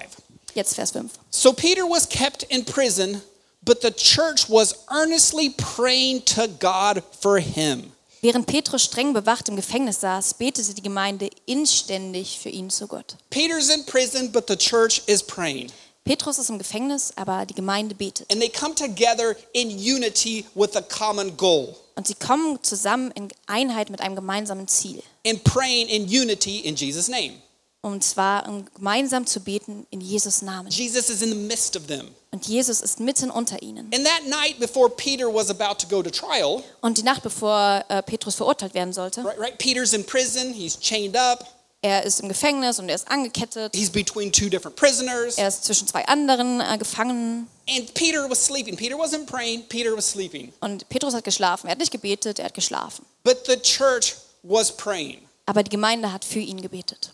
Jetzt 0.54 0.76
Vers 0.76 0.92
5. 0.92 1.12
So 1.32 1.54
Peter 1.54 1.82
was 1.84 2.08
kept 2.08 2.44
in 2.44 2.64
prison, 2.64 3.22
but 3.62 3.82
the 3.82 3.92
church 3.92 4.50
was 4.50 4.76
earnestly 4.92 5.50
praying 5.58 6.24
to 6.26 6.48
God 6.60 7.02
for 7.20 7.40
him. 7.40 7.92
Während 8.22 8.48
Petrus 8.48 8.84
streng 8.84 9.14
bewacht 9.14 9.50
im 9.50 9.56
Gefängnis 9.56 10.00
saß, 10.02 10.36
betete 10.36 10.74
die 10.74 10.82
Gemeinde 10.82 11.30
inständig 11.46 12.40
für 12.40 12.50
ihn 12.50 12.70
zu 12.70 12.88
Gott. 12.88 13.16
Peter's 13.30 13.70
in 13.70 13.86
prison, 13.86 14.32
but 14.32 14.46
the 14.48 14.56
church 14.56 15.02
is 15.08 15.22
praying. 15.22 15.72
Petrus 16.06 16.38
ist 16.38 16.50
im 16.50 16.58
Gefängnis, 16.60 17.12
aber 17.16 17.46
die 17.46 17.54
Gemeinde 17.56 17.96
betet. 17.96 18.32
And 18.32 18.40
they 18.40 18.50
come 18.50 18.74
together 18.76 19.36
in 19.54 19.70
unity 19.70 20.46
with 20.54 20.76
a 20.76 20.82
common 20.82 21.36
goal. 21.36 21.76
Und 21.96 22.08
sie 22.08 22.16
kommen 22.16 22.62
zusammen 22.62 23.12
in 23.12 23.30
Einheit 23.48 23.90
mit 23.90 24.02
einem 24.02 24.16
gemeinsamen 24.16 24.68
Ziel. 24.68 25.02
and 25.26 25.44
praying 25.44 25.88
in 25.88 26.04
unity 26.04 26.60
in 26.60 26.76
Jesus' 26.76 27.08
name. 27.08 27.34
Und 27.82 28.04
zwar 28.04 28.48
um 28.50 28.66
gemeinsam 28.74 29.28
zu 29.28 29.40
beten 29.40 29.86
in 29.92 30.02
Jesus 30.02 30.42
Namen. 30.42 30.70
Jesus 30.72 31.08
is 31.10 31.22
in 31.22 31.30
the 31.30 31.36
midst 31.36 31.76
of 31.78 31.86
them. 31.86 32.08
Und 32.32 32.48
Jesus 32.48 32.82
ist 32.82 33.00
mitten 33.00 33.30
unter 33.30 33.62
ihnen. 33.62 33.92
And 33.94 34.04
that 34.06 34.28
night 34.28 34.60
before 34.60 34.90
Peter 34.90 35.32
was 35.32 35.50
about 35.52 35.76
to 35.78 35.88
go 35.88 36.02
to 36.02 36.10
trial, 36.10 36.64
Und 36.82 36.98
die 36.98 37.04
Nacht 37.04 37.22
bevor 37.22 37.86
äh, 37.88 38.02
Petrus 38.02 38.36
verurteilt 38.36 38.74
werden 38.74 38.92
sollte, 38.92 39.24
right, 39.24 39.40
right? 39.40 39.58
Peter's 39.60 39.94
in 39.94 40.04
prison, 40.04 40.52
he's 40.52 40.80
chained 40.80 41.16
up, 41.16 41.46
er 41.86 42.04
ist 42.04 42.20
im 42.20 42.28
Gefängnis 42.30 42.80
und 42.80 42.90
er 42.90 42.96
ist 42.96 43.08
angekettet. 43.10 43.76
he's 43.76 43.90
between 43.92 44.32
two 44.32 44.50
different 44.50 44.76
prisoners, 44.76 45.38
Er 45.38 45.48
ist 45.48 45.64
zwischen 45.66 45.88
zwei 45.88 46.06
anderen 46.08 46.60
äh, 46.62 46.78
Gefangenen. 46.78 47.48
and 47.70 47.94
Peter 47.94 48.28
was 48.30 48.44
sleeping. 48.46 48.76
Peter 48.76 48.96
wasn't 48.96 49.26
praying, 49.28 49.64
Peter 49.70 49.96
was 49.96 50.10
sleeping. 50.12 50.52
Und 50.62 50.88
Petrus 50.90 51.14
hat 51.14 51.24
geschlafen. 51.24 51.68
Er 51.68 51.72
hat 51.72 51.80
nicht 51.80 51.92
gebetet, 51.92 52.40
er 52.40 52.46
hat 52.46 52.54
geschlafen. 52.54 53.06
But 53.24 53.46
the 53.48 53.58
church 53.58 54.16
was 54.44 54.72
praying. 54.76 55.20
Aber 55.48 55.62
die 55.64 55.70
Gemeinde 55.70 56.12
hat 56.12 56.26
für 56.26 56.40
ihn 56.40 56.62
gebetet. 56.62 57.12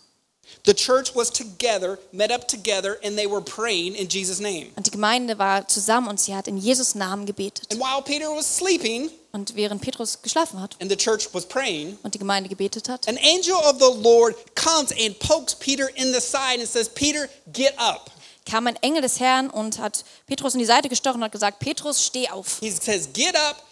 The 0.64 0.74
church 0.74 1.14
was 1.16 1.28
together, 1.30 1.98
met 2.12 2.30
up 2.30 2.46
together, 2.46 2.96
and 3.04 3.16
they 3.16 3.26
were 3.28 3.40
praying 3.42 3.94
in 3.96 4.08
Jesus' 4.08 4.38
name. 4.38 4.68
Und 4.76 4.86
die 4.86 4.92
Gemeinde 4.92 5.36
war 5.38 5.66
zusammen 5.66 6.06
und 6.08 6.20
sie 6.20 6.34
hat 6.36 6.46
in 6.46 6.56
Jesus 6.56 6.94
Namen 6.94 7.26
gebetet. 7.26 7.66
And 7.72 7.80
while 7.80 8.00
Peter 8.02 8.26
was 8.28 8.46
sleeping 8.58 9.10
Und 9.32 9.56
während 9.56 9.80
Petrus 9.82 10.20
geschlafen 10.22 10.60
hat 10.60 10.76
and 10.80 10.88
the 10.90 10.96
church 10.96 11.28
was 11.32 11.46
praying, 11.46 11.98
und 12.04 12.14
die 12.14 12.18
Gemeinde 12.18 12.48
gebetet 12.48 12.88
hat, 12.88 13.08
an 13.08 13.16
angel 13.18 13.54
of 13.56 13.78
the 13.80 14.02
Lord 14.02 14.36
comes 14.54 14.92
and 14.92 15.18
pokes 15.18 15.54
Peter 15.54 15.88
in 15.96 16.12
the 16.12 16.20
side 16.20 16.60
and 16.60 16.68
says, 16.68 16.88
Peter, 16.88 17.28
get 17.52 17.74
up. 17.78 18.10
kam 18.44 18.66
ein 18.68 18.76
Engel 18.82 19.00
des 19.02 19.18
Herrn 19.18 19.50
und 19.50 19.78
hat 19.78 20.04
Petrus 20.26 20.52
in 20.54 20.60
die 20.60 20.66
Seite 20.66 20.88
gestochen 20.88 21.16
und 21.20 21.24
hat 21.24 21.32
gesagt, 21.32 21.58
Petrus, 21.58 22.04
steh 22.04 22.28
auf. 22.28 22.58
He 22.60 22.70
says, 22.70 23.08
Get 23.12 23.34
up, 23.34 23.64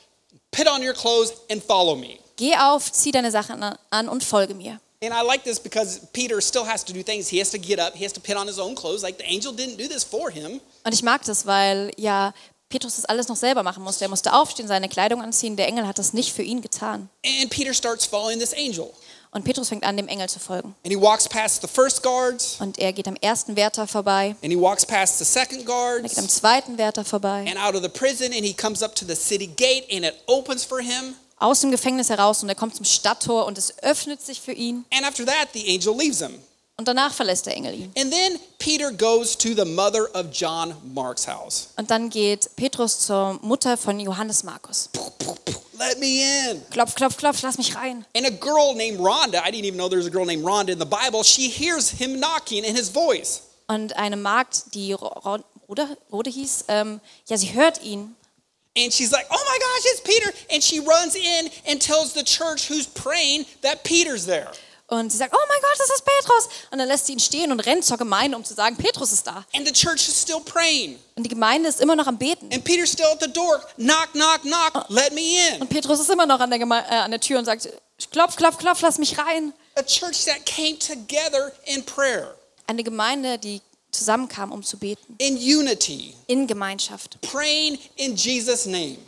put 0.51 0.67
on 0.67 0.83
your 0.83 0.95
clothes, 0.95 1.35
and 1.51 1.63
follow 1.63 1.95
me. 1.95 2.19
Geh 2.37 2.57
auf, 2.57 2.91
zieh 2.91 3.13
deine 3.13 3.31
Sachen 3.31 3.63
an- 3.63 3.79
an 3.91 4.09
und 4.09 4.25
folge 4.25 4.55
mir. 4.55 4.81
And 5.03 5.15
I 5.15 5.23
like 5.23 5.45
this 5.45 5.59
because 5.59 6.01
Peter 6.13 6.43
still 6.43 6.67
has 6.67 6.85
to 6.85 6.93
do 6.93 7.03
things. 7.03 7.29
He 7.29 7.39
has 7.39 7.51
to 7.53 7.59
get 7.59 7.79
up, 7.79 7.95
he 7.95 8.05
has 8.05 8.13
to 8.13 8.21
put 8.21 8.37
on 8.37 8.47
his 8.47 8.59
own 8.59 8.75
clothes. 8.75 9.03
Like 9.03 9.17
the 9.17 9.25
angel 9.25 9.53
didn't 9.53 9.79
do 9.79 9.89
this 9.89 10.05
for 10.05 10.31
him. 10.31 10.61
Und 10.85 10.93
ich 10.93 11.03
mag 11.03 11.25
das, 11.25 11.47
weil 11.47 11.91
ja 11.97 12.35
Petrus 12.69 12.97
das 12.97 13.07
alles 13.07 13.29
noch 13.29 13.37
selber 13.37 13.63
machen 13.63 13.83
musste. 13.83 14.05
Er 14.05 14.11
musste 14.11 14.35
aufstehen, 14.35 14.69
seine 14.69 14.91
Kleidung 14.91 15.23
anziehen. 15.23 15.57
Der 15.57 15.69
Engel 15.69 15.87
hat 15.87 15.99
das 15.99 16.13
nicht 16.13 16.35
für 16.35 16.43
ihn 16.43 16.61
getan. 16.61 17.09
And 17.25 17.51
Peter 17.51 17.73
starts 17.73 18.05
following 18.05 18.39
this 18.39 18.53
angel. 18.53 18.93
Und 19.33 19.45
Petrus 19.45 19.69
fängt 19.71 19.85
an, 19.85 19.97
dem 19.97 20.07
Engel 20.09 20.29
zu 20.29 20.39
folgen. 20.39 20.75
And 20.85 20.93
he 20.93 21.01
walks 21.01 21.27
past 21.27 21.63
the 21.63 21.69
first 21.69 22.03
guards, 22.03 22.57
Und 22.61 22.79
er 22.79 22.93
geht 22.93 23.09
am 23.09 23.17
ersten 23.17 23.57
Wärter 23.57 23.87
vorbei, 23.87 24.37
and 24.43 24.53
he 24.53 24.61
walks 24.61 24.85
past 24.85 25.19
the 25.19 25.25
second 25.25 25.61
er 25.61 26.03
geht 26.03 26.19
am 26.19 26.25
guards, 26.25 26.35
zweiten 26.35 26.79
Wärter 26.79 27.05
vorbei, 27.05 27.47
and 27.49 27.57
out 27.57 27.75
of 27.75 27.83
the 27.83 27.89
prison, 27.89 28.33
and 28.33 28.45
he 28.45 28.53
comes 28.53 28.83
up 28.83 28.95
to 28.97 29.07
the 29.07 29.15
city 29.17 29.47
gate, 29.47 29.87
and 29.91 30.05
it 30.05 30.15
opens 30.27 30.65
for 30.65 30.81
him. 30.81 31.15
Aus 31.41 31.61
dem 31.61 31.71
Gefängnis 31.71 32.11
heraus 32.11 32.43
und 32.43 32.49
er 32.49 32.55
kommt 32.55 32.77
zum 32.77 32.85
Stadttor 32.85 33.47
und 33.47 33.59
es 33.59 33.83
öffnet 33.83 34.23
sich 34.23 34.41
für 34.41 34.53
ihn. 34.53 34.85
And 34.93 35.05
after 35.05 35.27
that, 35.27 35.49
the 35.53 35.67
angel 35.69 35.97
leaves 35.97 36.21
him. 36.21 36.39
Und 36.77 36.89
danach 36.89 37.13
verlässt 37.13 37.45
der 37.45 37.55
Engel 37.55 37.75
ihn. 37.75 37.93
And 37.99 38.11
then 38.11 38.39
Peter 38.59 38.91
goes 38.91 39.37
to 39.37 39.49
the 39.49 39.65
mother 39.67 40.09
of 40.15 40.27
John 40.33 40.75
Mark's 40.95 41.27
house. 41.27 41.69
Und 41.77 41.91
dann 41.91 42.09
geht 42.09 42.55
Petrus 42.57 43.01
zur 43.01 43.39
Mutter 43.43 43.77
von 43.77 44.01
Johannes 44.01 44.45
Markus. 44.45 44.89
Let 45.79 45.99
me 45.99 46.23
in. 46.23 46.63
Klopf, 46.71 46.95
klopf, 46.95 47.17
klopf, 47.17 47.43
lass 47.43 47.59
mich 47.59 47.75
rein. 47.75 48.05
And 48.17 48.27
a 48.27 48.31
girl 48.31 48.75
named 48.75 48.99
Rhonda, 48.99 49.43
I 49.47 49.51
didn't 49.51 49.67
even 49.67 49.77
know 49.77 49.89
there 49.89 49.99
was 49.99 50.07
a 50.07 50.11
girl 50.11 50.25
named 50.25 50.45
Rhonda 50.45 50.73
in 50.73 50.79
the 50.79 50.87
Bible, 50.87 51.23
she 51.23 51.49
hears 51.49 51.91
him 51.91 52.19
knocking 52.19 52.65
in 52.65 52.75
his 52.75 52.89
voice. 52.89 53.43
Und 53.67 53.97
eine 53.97 54.17
Magd, 54.17 54.75
die 54.75 54.93
Rode 54.95 56.31
hieß, 56.31 56.65
ähm, 56.69 57.01
ja, 57.27 57.37
sie 57.37 57.55
hört 57.55 57.83
ihn. 57.83 58.17
And 58.77 58.93
she's 58.93 59.11
like, 59.11 59.27
oh 59.31 59.45
my 59.49 59.59
gosh, 59.59 59.85
it's 59.87 60.01
Peter. 60.01 60.33
And 60.53 60.63
she 60.63 60.79
runs 60.79 61.17
in 61.17 61.51
and 61.67 61.81
tells 61.81 62.13
the 62.13 62.23
church 62.23 62.69
who's 62.69 62.87
praying 62.87 63.47
that 63.63 63.83
Peter's 63.83 64.27
there. 64.27 64.53
Und 64.87 65.11
sie 65.11 65.19
sagt, 65.19 65.33
oh 65.33 65.47
mein 65.49 65.61
Gott, 65.61 65.79
das 65.79 65.91
ist 65.91 66.05
Petrus. 66.05 66.49
Und 66.71 66.79
dann 66.79 66.89
lässt 66.89 67.07
sie 67.07 67.13
ihn 67.13 67.21
stehen 67.21 67.53
und 67.53 67.61
rennt 67.61 67.85
zur 67.85 67.97
Gemeinde, 67.97 68.37
um 68.37 68.45
zu 68.45 68.55
sagen, 68.55 68.77
Petrus 68.77 69.13
ist 69.13 69.25
da. 69.25 69.45
And 69.55 69.67
the 69.67 69.73
church 69.73 70.09
is 70.09 70.21
still 70.21 70.41
praying. 70.41 70.99
Und 71.17 71.25
die 71.25 71.29
Gemeinde 71.29 71.69
ist 71.69 71.81
immer 71.81 71.95
noch 71.95 72.09
am 72.09 72.19
Beten. 72.19 72.53
And 72.53 72.65
Peter's 72.65 72.93
still 72.93 73.07
at 73.07 73.21
the 73.21 73.33
door. 73.33 73.61
Knock, 73.77 74.13
knock, 74.13 74.43
knock. 74.43 74.87
Let 74.89 75.13
me 75.13 75.55
in. 75.55 75.63
Und 75.63 75.69
Petrus 75.69 76.01
ist 76.01 76.11
immer 76.11 76.27
noch 76.27 76.41
an 76.41 76.51
der, 76.51 76.59
Geme 76.59 76.85
äh, 76.89 76.95
an 76.95 77.11
der 77.13 77.21
Tür 77.21 77.39
und 77.39 77.45
sagt, 77.45 77.69
klopf, 78.11 78.35
klopf, 78.37 78.59
klopf, 78.59 78.81
lass 78.83 78.99
mich 78.99 79.17
rein. 79.17 79.53
A 79.77 79.83
church 79.83 80.25
that 80.27 80.45
came 80.45 80.77
together 80.79 81.53
in 81.67 81.85
prayer, 81.85 82.35
Eine 82.67 82.83
Gemeinde, 82.83 83.39
die 83.39 83.63
zusammenkam, 83.91 84.53
um 84.53 84.63
zu 84.63 84.77
beten. 84.79 85.15
in 85.19 85.37
unity, 85.37 86.15
In 86.27 86.47
Gemeinschaft. 86.47 87.19
praying 87.23 87.79
in 87.97 88.15
Jesus' 88.17 88.67
name. 88.67 88.99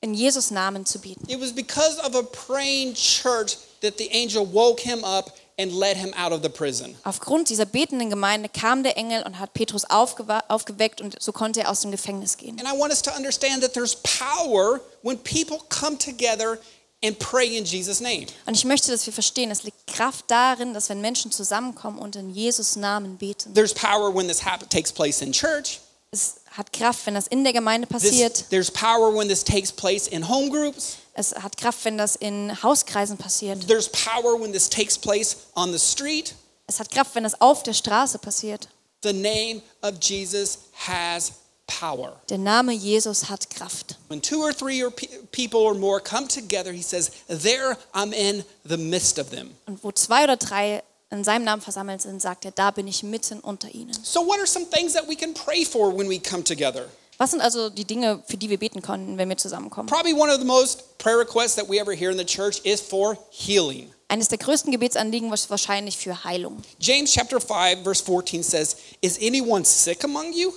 In 0.00 0.14
Jesus 0.14 0.50
Namen 0.50 0.84
zu 0.84 0.98
beten. 0.98 1.28
It 1.28 1.40
was 1.40 1.52
because 1.52 1.98
of 2.00 2.14
a 2.16 2.22
praying 2.24 2.94
church 2.94 3.56
that 3.82 3.98
the 3.98 4.08
angel 4.12 4.44
woke 4.44 4.80
him 4.80 5.04
up 5.04 5.30
and 5.58 5.70
led 5.72 5.96
him 5.96 6.12
out 6.16 6.32
of 6.32 6.42
the 6.42 6.48
prison. 6.48 6.96
Aufgrund 7.04 7.50
dieser 7.50 7.66
betenden 7.66 8.10
Gemeinde 8.10 8.48
kam 8.48 8.82
der 8.82 8.96
Engel 8.96 9.22
und 9.22 9.38
hat 9.38 9.54
Petrus 9.54 9.84
aufgeweckt 9.84 11.00
und 11.00 11.14
so 11.22 11.30
konnte 11.32 11.60
er 11.60 11.70
aus 11.70 11.82
dem 11.82 11.92
Gefängnis 11.92 12.36
gehen. 12.36 12.58
And 12.58 12.66
I 12.68 12.76
want 12.76 12.90
us 12.92 13.02
to 13.02 13.12
understand 13.12 13.62
that 13.62 13.74
there's 13.74 13.94
power 13.96 14.80
when 15.02 15.18
people 15.18 15.58
come 15.68 15.96
together 15.98 16.58
and 17.04 17.18
pray 17.18 17.56
in 17.56 17.64
Jesus' 17.64 18.00
name. 18.00 18.26
Und 18.46 18.54
ich 18.56 18.64
möchte, 18.64 18.90
dass 18.92 19.04
wir 19.06 19.12
verstehen, 19.12 19.50
es 19.50 19.62
liegt 19.64 19.86
Kraft 19.86 20.24
darin, 20.28 20.74
dass 20.74 20.88
wenn 20.88 21.00
Menschen 21.00 21.30
zusammenkommen 21.32 21.98
und 21.98 22.16
in 22.16 22.30
Jesus 22.30 22.76
Namen 22.76 23.16
beten. 23.18 23.52
There's 23.54 23.74
power 23.74 24.14
when 24.14 24.28
this 24.28 24.40
takes 24.70 24.92
place 24.92 25.20
in 25.22 25.32
church. 25.32 25.80
Es 26.10 26.36
hat 26.50 26.72
Kraft, 26.72 27.06
wenn 27.06 27.14
das 27.14 27.26
in 27.26 27.42
der 27.44 27.52
Gemeinde 27.54 27.88
This- 27.88 28.02
passiert. 28.02 28.44
there's 28.50 28.70
power 28.70 29.14
when 29.14 29.28
this 29.28 29.42
takes 29.42 29.72
place 29.72 30.06
in 30.06 30.28
home 30.28 30.50
groups. 30.50 30.96
Es 31.14 31.34
hat 31.34 31.56
Kraft, 31.56 31.84
wenn 31.84 31.96
das 31.98 32.16
in 32.16 32.62
Hauskreisen 32.62 33.16
passiert. 33.16 33.66
There's 33.66 33.88
power 33.88 34.38
when 34.40 34.52
this 34.52 34.68
takes 34.68 34.96
place 34.98 35.36
on 35.54 35.72
the 35.72 35.78
street. 35.78 36.34
Es 36.66 36.78
hat 36.78 36.90
Kraft, 36.90 37.14
wenn 37.14 37.24
das 37.24 37.40
auf 37.40 37.62
der 37.62 37.72
Straße 37.72 38.18
passiert. 38.18 38.68
The 39.02 39.12
name 39.12 39.62
of 39.82 39.94
Jesus 40.00 40.58
has 40.86 41.32
power. 41.66 42.20
Der 42.28 42.38
Name 42.38 42.72
Jesus 42.72 43.28
hat 43.28 43.48
Kraft. 43.50 43.96
When 44.08 44.20
two 44.20 44.42
or 44.42 44.52
three 44.52 44.82
or 44.82 44.90
pe- 44.90 45.08
people 45.30 45.60
or 45.60 45.74
more 45.74 46.00
come 46.00 46.28
together, 46.28 46.72
he 46.72 46.82
says, 46.82 47.10
There 47.28 47.76
I'm 47.94 48.12
in 48.12 48.44
the 48.64 48.76
midst 48.76 49.18
of 49.18 49.30
them. 49.30 49.50
Und 49.66 49.82
wo 49.82 49.92
zwei 49.92 50.24
oder 50.24 50.36
drei 50.36 50.82
in 51.10 51.24
seinem 51.24 51.44
Namen 51.44 51.60
versammelt 51.62 52.00
sind, 52.00 52.22
sagt 52.22 52.44
er, 52.44 52.52
da 52.52 52.70
bin 52.70 52.86
ich 52.88 53.02
mitten 53.02 53.40
unter 53.40 53.68
ihnen. 53.72 53.92
So, 54.02 54.26
what 54.26 54.38
are 54.38 54.46
some 54.46 54.64
things 54.70 54.94
that 54.94 55.06
we 55.08 55.14
can 55.14 55.34
pray 55.34 55.64
for 55.64 55.94
when 55.96 56.08
we 56.08 56.18
come 56.18 56.42
together? 56.42 56.88
Was 57.18 57.30
sind 57.30 57.42
also 57.42 57.68
die 57.68 57.84
Dinge, 57.84 58.22
für 58.26 58.36
die 58.36 58.48
wir 58.48 58.58
beten 58.58 58.80
konnten, 58.82 59.18
wenn 59.18 59.28
wir 59.28 59.36
zusammenkommen? 59.36 59.86
Probably 59.88 60.14
one 60.14 60.32
of 60.32 60.38
the 60.38 60.46
most 60.46 60.98
prayer 60.98 61.18
requests 61.18 61.54
that 61.54 61.68
we 61.68 61.78
ever 61.78 61.92
hear 61.94 62.10
in 62.10 62.18
the 62.18 62.24
church 62.24 62.60
is 62.64 62.80
for 62.80 63.16
healing. 63.30 63.92
Eines 64.08 64.28
der 64.28 64.38
größten 64.38 64.72
Gebetsanliegen 64.72 65.30
war 65.30 65.38
wahrscheinlich 65.48 65.96
für 65.96 66.24
Heilung. 66.24 66.62
James 66.80 67.12
chapter 67.12 67.40
5 67.40 67.82
verse 67.84 68.02
14 68.02 68.42
says, 68.42 68.76
"Is 69.00 69.18
anyone 69.18 69.64
sick 69.64 70.04
among 70.04 70.32
you? 70.32 70.52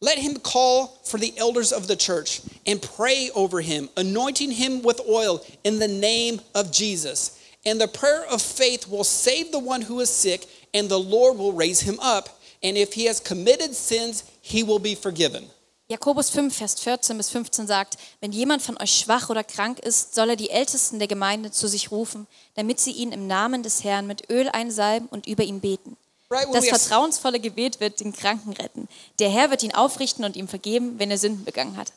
Let 0.00 0.18
him 0.18 0.36
call 0.36 0.98
for 1.04 1.18
the 1.18 1.34
elders 1.36 1.72
of 1.72 1.88
the 1.88 1.96
church 1.96 2.40
and 2.66 2.80
pray 2.80 3.30
over 3.34 3.60
him, 3.60 3.88
anointing 3.96 4.52
him 4.52 4.82
with 4.82 5.00
oil 5.08 5.44
in 5.64 5.80
the 5.80 5.88
name 5.88 6.40
of 6.54 6.70
Jesus. 6.70 7.32
And 7.66 7.80
the 7.80 7.88
prayer 7.88 8.24
of 8.30 8.40
faith 8.40 8.86
will 8.88 9.02
save 9.02 9.50
the 9.50 9.58
one 9.58 9.82
who 9.82 9.98
is 10.00 10.08
sick, 10.08 10.46
and 10.72 10.88
the 10.88 11.00
Lord 11.00 11.36
will 11.36 11.52
raise 11.52 11.80
him 11.80 11.98
up. 12.00 12.28
And 12.62 12.76
if 12.76 12.94
he 12.94 13.06
has 13.06 13.20
committed 13.20 13.74
sins, 13.74 14.22
he 14.40 14.62
will 14.62 14.78
be 14.78 14.94
forgiven." 14.94 15.50
Jakobus 15.90 16.30
5, 16.30 16.54
Vers 16.54 16.74
14 16.74 17.16
bis 17.16 17.30
15 17.30 17.66
sagt, 17.66 17.96
wenn 18.20 18.30
jemand 18.30 18.60
von 18.60 18.76
euch 18.76 18.92
schwach 18.92 19.30
oder 19.30 19.42
krank 19.42 19.78
ist, 19.78 20.14
soll 20.14 20.30
er 20.30 20.36
die 20.36 20.50
Ältesten 20.50 20.98
der 20.98 21.08
Gemeinde 21.08 21.50
zu 21.50 21.66
sich 21.66 21.90
rufen, 21.90 22.26
damit 22.56 22.78
sie 22.78 22.92
ihn 22.92 23.10
im 23.10 23.26
Namen 23.26 23.62
des 23.62 23.84
Herrn 23.84 24.06
mit 24.06 24.28
Öl 24.30 24.50
einsalben 24.50 25.08
und 25.08 25.26
über 25.26 25.44
ihn 25.44 25.60
beten. 25.60 25.96
Das 26.28 26.68
vertrauensvolle 26.68 27.40
Gebet 27.40 27.80
wird 27.80 28.00
den 28.00 28.12
Kranken 28.12 28.52
retten. 28.52 28.88
Der 29.18 29.30
Herr 29.30 29.50
wird 29.50 29.62
ihn 29.62 29.74
aufrichten 29.74 30.24
und 30.24 30.36
ihm 30.36 30.46
vergeben, 30.48 30.98
wenn 30.98 31.10
er 31.10 31.18
Sünden 31.18 31.44
begangen 31.44 31.76
hat. 31.76 31.92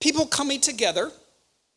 people 0.00 0.26
coming 0.26 0.60
together, 0.60 1.10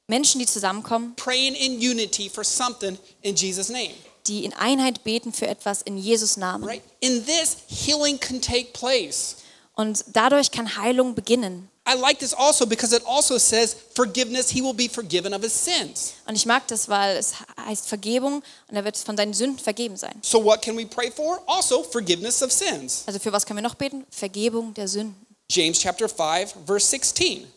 Menschen, 0.08 0.40
die 0.40 0.46
zusammenkommen, 0.46 1.16
praying 1.16 1.56
in 1.56 1.78
unity 1.78 2.30
for 2.30 2.44
something 2.44 2.98
in 3.22 3.36
Jesus 3.36 3.70
name. 3.70 3.94
die 4.28 4.46
in 4.46 4.54
Einheit 4.54 5.04
beten 5.04 5.34
für 5.34 5.48
etwas 5.48 5.82
in 5.82 5.98
Jesus 5.98 6.38
Namen. 6.38 6.64
Right? 6.64 6.84
In 7.00 7.26
this 7.26 7.58
healing 7.68 8.20
can 8.20 8.40
take 8.40 8.72
place. 8.72 9.38
Und 9.74 10.06
dadurch 10.14 10.52
kann 10.52 10.78
Heilung 10.78 11.16
beginnen. 11.16 11.71
I 11.84 11.96
like 11.96 12.20
this 12.20 12.34
also 12.34 12.66
because 12.66 12.94
it 12.94 13.02
also 13.08 13.40
says 13.40 13.74
forgiveness, 13.96 14.52
he 14.52 14.62
will 14.62 14.74
be 14.74 14.88
forgiven 14.88 15.34
of 15.34 15.42
his 15.42 15.54
sins. 15.54 16.14
Und 16.28 16.36
ich 16.36 16.46
mag 16.46 16.68
das, 16.68 16.88
weil 16.88 17.18
es 17.18 17.34
heißt 17.58 17.88
Vergebung 17.88 18.44
und 18.68 18.76
er 18.76 18.86
wird 18.86 18.98
von 18.98 19.18
seinen 19.18 19.34
Sünden 19.34 19.58
vergeben 19.58 19.98
sein. 19.98 20.14
So, 20.22 20.40
what 20.44 20.62
can 20.62 20.78
we 20.78 20.86
pray 20.86 21.10
for? 21.10 21.42
Also, 21.48 21.84
forgiveness 21.84 22.44
of 22.44 22.52
sins. 22.52 23.04
Also 23.08 23.20
für 23.20 23.34
was 23.34 23.46
können 23.46 23.58
wir 23.58 23.64
noch 23.64 23.76
beten? 23.76 24.06
Vergebung 24.12 24.74
der 24.76 24.88
Sünden. 24.88 25.16
James 25.50 25.80
chapter 25.80 26.08
5, 26.08 26.54
verse 26.66 26.86
16. 26.86 27.48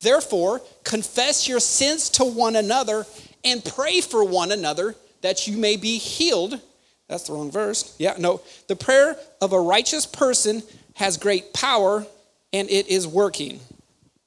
Therefore, 0.00 0.60
confess 0.82 1.48
your 1.48 1.60
sins 1.60 2.10
to 2.10 2.24
one 2.24 2.56
another 2.56 3.06
and 3.44 3.64
pray 3.64 4.00
for 4.00 4.24
one 4.24 4.50
another 4.50 4.96
that 5.22 5.46
you 5.46 5.56
may 5.56 5.76
be 5.76 5.98
healed. 5.98 6.60
That's 7.08 7.24
the 7.24 7.32
wrong 7.32 7.50
verse. 7.50 7.94
Yeah, 7.98 8.14
no. 8.18 8.40
The 8.66 8.76
prayer 8.76 9.16
of 9.40 9.52
a 9.52 9.60
righteous 9.60 10.04
person 10.04 10.62
has 10.94 11.16
great 11.16 11.52
power 11.52 12.06
and 12.52 12.70
it 12.70 12.88
is 12.88 13.06
working. 13.10 13.60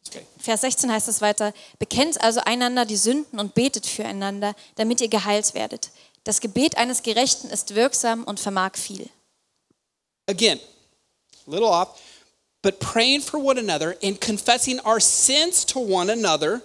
Okay. 0.07 0.25
Vers 0.37 0.61
16 0.61 0.91
heißt 0.91 1.07
es 1.07 1.21
weiter, 1.21 1.53
bekennt 1.79 2.21
also 2.21 2.41
einander 2.41 2.85
die 2.85 2.97
Sünden 2.97 3.39
und 3.39 3.53
betet 3.55 3.85
füreinander, 3.85 4.55
damit 4.75 5.01
ihr 5.01 5.07
geheilt 5.07 5.53
werdet. 5.53 5.91
Das 6.23 6.39
Gebet 6.39 6.77
eines 6.77 7.03
Gerechten 7.03 7.49
ist 7.49 7.75
wirksam 7.75 8.23
und 8.23 8.39
vermag 8.39 8.75
viel. 8.75 9.09
Again, 10.27 10.59
a 11.47 11.51
little 11.51 11.67
off, 11.67 11.99
but 12.61 12.79
praying 12.79 13.21
for 13.21 13.43
one 13.43 13.59
another 13.59 13.95
and 14.01 14.21
confessing 14.21 14.79
our 14.85 15.01
sins 15.01 15.65
to 15.65 15.79
one 15.79 16.11
another, 16.11 16.61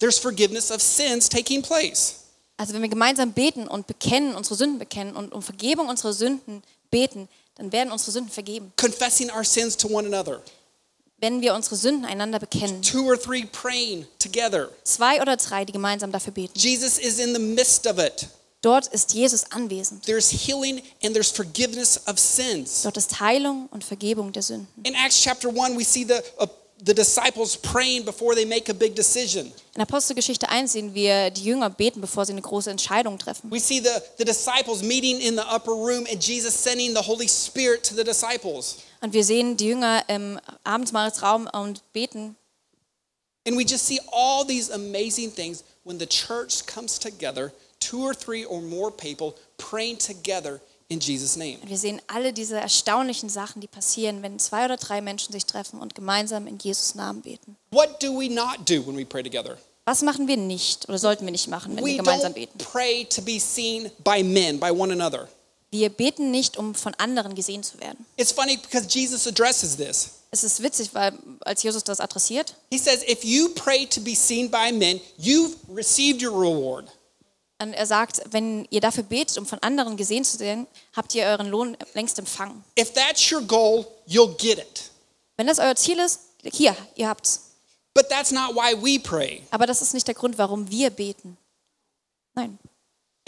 there's 0.00 0.18
forgiveness 0.18 0.70
of 0.70 0.80
sins 0.80 1.28
taking 1.28 1.62
place. 1.62 2.16
Also 2.56 2.74
wenn 2.74 2.82
wir 2.82 2.88
gemeinsam 2.88 3.32
beten 3.32 3.68
und 3.68 3.86
bekennen, 3.86 4.34
unsere 4.34 4.54
Sünden 4.54 4.78
bekennen 4.78 5.16
und 5.16 5.32
um 5.32 5.40
Vergebung 5.40 5.88
unserer 5.88 6.12
Sünden 6.12 6.62
beten, 6.90 7.28
dann 7.54 7.72
werden 7.72 7.92
unsere 7.92 8.10
Sünden 8.10 8.30
vergeben. 8.30 8.72
Confessing 8.76 9.30
our 9.30 9.44
sins 9.44 9.76
to 9.76 9.88
one 9.88 10.06
another. 10.06 10.42
Wenn 11.20 11.42
wir 11.42 11.54
unsere 11.54 11.76
Sünden 11.76 12.06
einander 12.06 12.38
bekennen. 12.38 12.80
Two 12.82 13.04
or 13.04 13.20
three 13.20 13.44
praying 13.44 14.06
together. 14.18 14.70
Zwei 14.84 15.20
oder 15.20 15.36
drei, 15.36 15.64
die 15.64 15.72
gemeinsam 15.72 16.10
dafür 16.10 16.32
beten. 16.32 16.58
Jesus 16.58 16.98
is 16.98 17.18
in 17.18 17.34
the 17.34 17.40
midst 17.40 17.86
of 17.86 17.98
it. 17.98 18.28
Dort 18.62 18.88
ist 18.88 19.14
Jesus 19.14 19.44
anwesend. 19.50 20.04
There's 20.04 20.30
healing 20.30 20.82
and 21.02 21.14
there's 21.14 21.30
forgiveness 21.30 22.00
of 22.06 22.18
sins. 22.18 22.82
Dort 22.82 22.96
ist 22.98 23.20
Heilung 23.20 23.68
und 23.70 23.84
Vergebung 23.84 24.32
der 24.32 24.42
Sünden. 24.42 24.68
In 24.82 24.94
Acts 24.94 25.20
chapter 25.22 25.48
1, 25.48 25.78
we 25.78 25.84
see 25.84 26.04
the, 26.04 26.20
uh, 26.38 26.46
the 26.84 26.94
disciples 26.94 27.56
praying 27.56 28.04
before 28.04 28.34
they 28.34 28.44
make 28.44 28.70
a 28.70 28.74
big 28.74 28.94
decision. 28.94 29.50
In 29.74 29.80
Apostelgeschichte 29.80 30.48
1 30.48 30.72
sehen 30.72 30.94
wir 30.94 31.30
die 31.30 31.44
Jünger 31.44 31.70
beten, 31.70 32.02
bevor 32.02 32.26
sie 32.26 32.32
eine 32.32 32.42
große 32.42 32.70
Entscheidung 32.70 33.18
treffen. 33.18 33.50
We 33.50 33.60
see 33.60 33.80
the, 33.80 33.90
the 34.18 34.24
disciples 34.24 34.82
meeting 34.82 35.18
in 35.20 35.36
the 35.36 35.44
upper 35.50 35.72
room 35.72 36.06
and 36.10 36.22
Jesus 36.22 36.52
sending 36.54 36.94
the 36.94 37.02
Holy 37.02 37.28
Spirit 37.28 37.82
to 37.84 37.94
the 37.94 38.04
disciples. 38.04 38.76
Und 39.00 39.12
wir 39.12 39.24
sehen 39.24 39.56
die 39.56 39.66
Jünger 39.66 40.02
im 40.08 40.38
Abendmahlsraum 40.64 41.48
und 41.52 41.82
beten. 41.92 42.36
And 43.46 43.56
we 43.56 43.62
just 43.62 43.86
see 43.86 43.98
all 44.12 44.44
these 44.46 44.70
amazing 44.72 45.34
things 45.34 45.64
when 45.84 45.98
the 45.98 46.06
church 46.06 46.66
comes 46.66 46.98
together, 46.98 47.52
two 47.80 48.02
or 48.04 48.14
three 48.14 48.44
or 48.44 48.60
more 48.60 48.90
people 48.90 49.34
praying 49.56 49.98
together 49.98 50.60
in 50.88 51.00
Jesus' 51.00 51.36
name. 51.36 51.58
Und 51.62 51.70
wir 51.70 51.78
sehen 51.78 52.02
alle 52.08 52.34
diese 52.34 52.58
erstaunlichen 52.60 53.30
Sachen, 53.30 53.60
die 53.62 53.68
passieren, 53.68 54.22
wenn 54.22 54.38
zwei 54.38 54.66
oder 54.66 54.76
drei 54.76 55.00
Menschen 55.00 55.32
sich 55.32 55.46
treffen 55.46 55.80
und 55.80 55.94
gemeinsam 55.94 56.46
in 56.46 56.58
Jesus 56.58 56.94
Namen 56.94 57.22
beten. 57.22 57.56
What 57.70 58.02
do 58.02 58.12
we 58.18 58.28
not 58.28 58.68
do 58.68 58.86
when 58.86 58.96
we 58.96 59.06
pray 59.06 59.22
together? 59.22 59.56
Was 59.86 60.02
machen 60.02 60.28
wir 60.28 60.36
nicht 60.36 60.88
oder 60.88 60.98
sollten 60.98 61.24
wir 61.24 61.32
nicht 61.32 61.48
machen, 61.48 61.74
wenn 61.76 61.84
wir 61.84 61.94
We 61.94 61.96
gemeinsam 61.96 62.32
don't 62.32 62.34
beten? 62.34 62.58
pray 62.58 63.06
to 63.06 63.22
be 63.22 63.40
seen 63.40 63.90
by 64.04 64.22
men, 64.22 64.60
by 64.60 64.70
one 64.70 64.92
another. 64.92 65.28
Wir 65.70 65.88
beten 65.88 66.30
nicht, 66.30 66.56
um 66.56 66.74
von 66.74 66.94
anderen 66.94 67.34
gesehen 67.34 67.62
zu 67.62 67.78
werden. 67.80 68.04
It's 68.16 68.32
funny 68.32 68.56
because 68.56 68.86
Jesus 68.88 69.26
addresses 69.26 69.76
this. 69.76 70.10
Es 70.32 70.44
ist 70.44 70.62
witzig, 70.62 70.90
weil 70.94 71.12
als 71.40 71.62
Jesus 71.62 71.84
das 71.84 72.00
adressiert, 72.00 72.54
He 72.70 72.78
says, 72.78 73.02
if 73.08 73.24
you 73.24 73.48
pray 73.50 73.86
to 73.86 74.00
be 74.00 74.14
seen 74.14 74.50
by 74.50 74.72
men, 74.72 75.00
you've 75.18 75.54
received 75.74 76.22
your 76.22 76.32
reward. 76.32 76.88
und 77.60 77.72
er 77.74 77.86
sagt, 77.86 78.22
wenn 78.30 78.66
ihr 78.70 78.80
dafür 78.80 79.02
betet, 79.04 79.36
um 79.38 79.44
von 79.46 79.58
anderen 79.60 79.96
gesehen 79.96 80.24
zu 80.24 80.38
werden, 80.40 80.66
habt 80.94 81.14
ihr 81.14 81.24
euren 81.24 81.48
Lohn 81.48 81.76
längst 81.94 82.18
empfangen. 82.18 82.64
If 82.78 82.92
that's 82.94 83.30
your 83.30 83.42
goal, 83.42 83.86
you'll 84.08 84.34
get 84.36 84.58
it. 84.58 84.90
Wenn 85.36 85.46
das 85.46 85.58
euer 85.58 85.76
Ziel 85.76 85.98
ist, 85.98 86.20
hier, 86.42 86.74
ihr 86.96 87.08
habt's. 87.08 87.42
But 87.92 88.08
that's 88.08 88.30
not 88.30 88.54
why 88.54 88.74
we 88.74 88.98
pray. 89.00 89.42
Aber 89.50 89.66
das 89.66 89.82
ist 89.82 89.94
nicht 89.94 90.06
der 90.06 90.14
Grund, 90.14 90.38
warum 90.38 90.70
wir 90.70 90.90
beten. 90.90 91.36
Nein. 92.34 92.58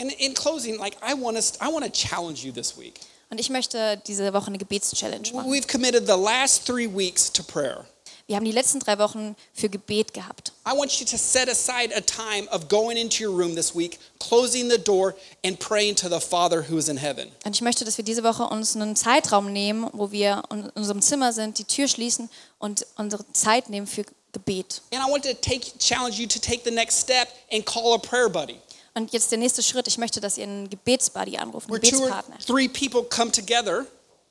And 0.03 0.11
in 0.19 0.35
closing, 0.35 0.79
like 0.79 0.97
I 1.01 1.15
want 1.15 1.37
us, 1.37 1.57
I 1.61 1.69
want 1.69 1.85
to 1.85 1.91
challenge 1.91 2.45
you 2.45 2.51
this 2.51 2.77
week. 2.77 2.99
Und 3.31 3.39
ich 3.39 3.51
möchte 3.51 4.03
diese 4.05 4.33
Woche 4.33 4.49
eine 4.49 4.59
Gebetschallenge 4.59 5.33
machen. 5.33 5.49
We've 5.49 5.69
committed 5.71 6.09
the 6.09 6.17
last 6.17 6.67
three 6.67 6.89
weeks 6.89 7.33
to 7.33 7.45
prayer. 7.45 7.87
Wir 8.27 8.35
haben 8.35 8.45
die 8.45 8.53
letzten 8.53 8.81
drei 8.81 8.99
Wochen 8.99 9.37
für 9.55 9.69
Gebet 9.69 10.13
gehabt. 10.13 10.53
I 10.67 10.77
want 10.77 10.93
you 10.99 11.07
to 11.07 11.17
set 11.17 11.49
aside 11.49 11.95
a 11.95 12.01
time 12.01 12.49
of 12.51 12.69
going 12.69 12.97
into 12.97 13.23
your 13.23 13.33
room 13.33 13.55
this 13.55 13.77
week, 13.77 14.01
closing 14.19 14.69
the 14.69 14.79
door, 14.79 15.15
and 15.45 15.57
praying 15.61 15.95
to 15.97 16.09
the 16.09 16.21
Father 16.21 16.65
who 16.69 16.79
is 16.79 16.89
in 16.89 16.97
heaven. 16.97 17.31
Und 17.45 17.55
ich 17.55 17.61
möchte, 17.61 17.85
dass 17.85 17.97
wir 17.97 18.05
diese 18.05 18.25
Woche 18.25 18.43
uns 18.43 18.75
einen 18.75 18.97
Zeitraum 18.97 19.53
nehmen, 19.53 19.89
wo 19.93 20.11
wir 20.11 20.43
in 20.51 20.69
unserem 20.71 21.01
Zimmer 21.01 21.33
sind, 21.33 21.61
die 21.61 21.65
Tür 21.65 21.87
schließen 21.87 22.29
und 22.59 22.87
unsere 22.97 23.25
Zeit 23.33 23.71
nehmen 23.71 23.87
für 23.87 24.05
Gebet. 24.33 24.83
And 24.93 25.01
I 25.01 25.09
want 25.09 25.23
to 25.25 25.35
take 25.35 25.79
challenge 25.79 26.19
you 26.19 26.27
to 26.27 26.41
take 26.41 26.63
the 26.65 26.75
next 26.75 26.99
step 26.99 27.29
and 27.53 27.65
call 27.65 27.95
a 27.95 27.99
prayer 27.99 28.29
buddy. 28.29 28.59
Und 28.95 29.13
jetzt 29.13 29.31
der 29.31 29.39
nächste 29.39 29.63
Schritt, 29.63 29.87
ich 29.89 29.97
möchte, 29.99 30.21
dass 30.21 30.37
ihr 30.37 30.45
einen 30.45 30.69
Gebetsbuddy 30.69 31.39
anruft, 31.39 31.71
einen 31.71 31.81
Where 31.81 31.91
two 31.91 31.97
or 31.97 32.09
Gebetspartner, 32.09 32.39
three 32.47 32.69
people 32.69 33.05
come 33.05 33.31
together 33.33 33.87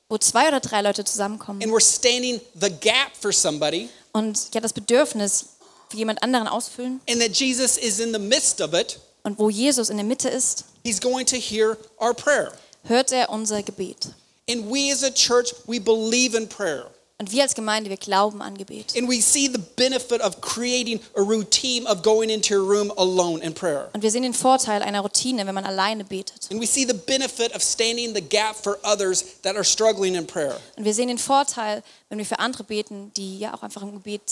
wo 0.08 0.18
zwei 0.18 0.48
oder 0.48 0.60
drei 0.60 0.82
Leute 0.82 1.04
zusammenkommen 1.04 1.62
and 1.62 1.72
we're 1.72 1.80
standing 1.80 2.38
the 2.60 2.68
gap 2.70 3.16
for 3.18 3.32
somebody, 3.32 3.88
und 4.12 4.52
ja 4.54 4.60
das 4.60 4.72
Bedürfnis 4.74 5.46
für 5.88 5.96
jemand 5.96 6.22
anderen 6.22 6.46
ausfüllen 6.48 7.00
and 7.08 7.20
that 7.20 7.32
Jesus 7.34 7.78
is 7.78 7.98
in 7.98 8.12
the 8.12 8.18
midst 8.18 8.60
of 8.60 8.74
it. 8.74 9.00
und 9.24 9.38
wo 9.38 9.48
Jesus 9.48 9.88
in 9.88 9.96
der 9.96 10.04
Mitte 10.04 10.28
ist, 10.28 10.64
He's 10.84 11.00
going 11.00 11.24
to 11.26 11.36
hear 11.36 11.78
our 11.98 12.12
prayer. 12.14 12.52
hört 12.84 13.10
er 13.10 13.30
unser 13.30 13.62
Gebet. 13.62 14.10
And 14.50 14.70
we 14.70 14.92
as 14.92 15.02
a 15.02 15.10
church, 15.10 15.54
we 15.66 15.80
believe 15.80 16.36
in 16.36 16.46
prayer. 16.48 16.86
Und 17.22 17.30
wir 17.30 17.44
als 17.44 17.54
Gemeinde, 17.54 17.88
wir 17.88 17.98
glauben 17.98 18.42
an 18.42 18.58
Gebet. 18.58 18.96
And 18.98 19.08
we 19.08 19.22
see 19.22 19.46
the 19.46 19.60
benefit 19.76 20.20
of 20.20 20.40
creating 20.40 20.98
a 21.14 21.20
routine 21.20 21.86
of 21.86 22.02
going 22.02 22.30
into 22.30 22.52
your 22.52 22.68
room 22.68 22.90
alone 22.96 23.40
in 23.44 23.54
prayer. 23.54 23.88
Und 23.92 24.02
wir 24.02 24.10
sehen 24.10 24.24
den 24.24 24.34
Vorteil 24.34 24.82
einer 24.82 25.02
Routine, 25.02 25.46
wenn 25.46 25.54
man 25.54 25.64
alleine 25.64 26.02
betet. 26.02 26.50
And 26.50 26.60
we 26.60 26.66
see 26.66 26.84
the 26.84 26.94
benefit 26.94 27.54
of 27.54 27.62
standing 27.62 28.12
the 28.12 28.20
gap 28.20 28.56
for 28.56 28.76
others 28.82 29.24
that 29.42 29.54
are 29.54 29.62
struggling 29.62 30.16
in 30.16 30.26
prayer. 30.26 30.58
Und 30.76 30.84
wir 30.84 30.92
sehen 30.94 31.06
den 31.06 31.18
Vorteil, 31.18 31.84
wenn 32.08 32.18
wir 32.18 32.26
für 32.26 32.40
andere 32.40 32.64
beten, 32.64 33.12
die 33.16 33.38
ja 33.38 33.54
auch 33.54 33.62
einfach 33.62 33.82
im 33.82 33.92
Gebet 33.92 34.22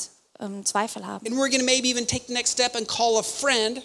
ähm, 0.40 0.66
Zweifel 0.66 1.06
haben. 1.06 1.24
And 1.24 1.36
we're 1.36 1.48
going 1.48 1.60
to 1.60 1.64
maybe 1.64 1.88
even 1.88 2.08
take 2.08 2.24
the 2.26 2.32
next 2.32 2.50
step 2.50 2.74
and 2.74 2.88
call 2.88 3.18
a 3.18 3.22
friend 3.22 3.82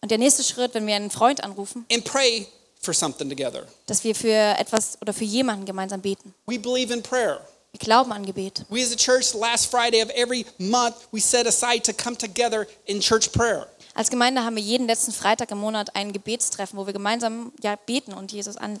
Und 0.00 0.10
der 0.10 0.16
nächste 0.16 0.42
Schritt, 0.42 0.72
wenn 0.72 0.86
wir 0.86 0.94
einen 0.94 1.10
Freund 1.10 1.44
anrufen, 1.44 1.84
and 1.92 2.02
pray 2.04 2.46
for 2.80 2.94
something 2.94 3.28
together. 3.28 3.66
dass 3.84 4.02
wir 4.02 4.14
für 4.14 4.56
etwas 4.58 4.96
oder 5.02 5.12
für 5.12 5.24
jemanden 5.24 5.66
gemeinsam 5.66 6.00
beten. 6.00 6.32
We 6.46 6.58
believe 6.58 6.90
in 6.90 7.02
prayer. 7.02 7.42
Wir 7.72 7.78
glauben 7.78 8.12
an 8.12 8.26
Gebet. 8.26 8.64
We 8.68 8.82
as 8.82 8.92
a 8.92 8.96
church, 8.96 9.32
last 9.34 9.70
Friday 9.70 10.02
of 10.02 10.10
every 10.10 10.44
month, 10.58 11.06
we 11.12 11.20
set 11.20 11.46
aside 11.46 11.84
to 11.84 11.92
come 11.92 12.16
together 12.16 12.66
in 12.86 13.00
church 13.00 13.32
prayer. 13.32 13.68
Als 13.94 14.10
Gemeinde 14.10 14.42
haben 14.44 14.56
wir 14.56 14.62
jeden 14.62 14.86
letzten 14.86 15.12
Freitag 15.12 15.50
im 15.52 15.58
Monat 15.58 15.94
ein 15.94 16.12
Gebetstreffen, 16.12 16.78
wo 16.78 16.86
wir 16.86 16.92
gemeinsam 16.92 17.52
ja, 17.62 17.76
beten 17.76 18.12
und 18.12 18.32
Jesus 18.32 18.56
an. 18.56 18.80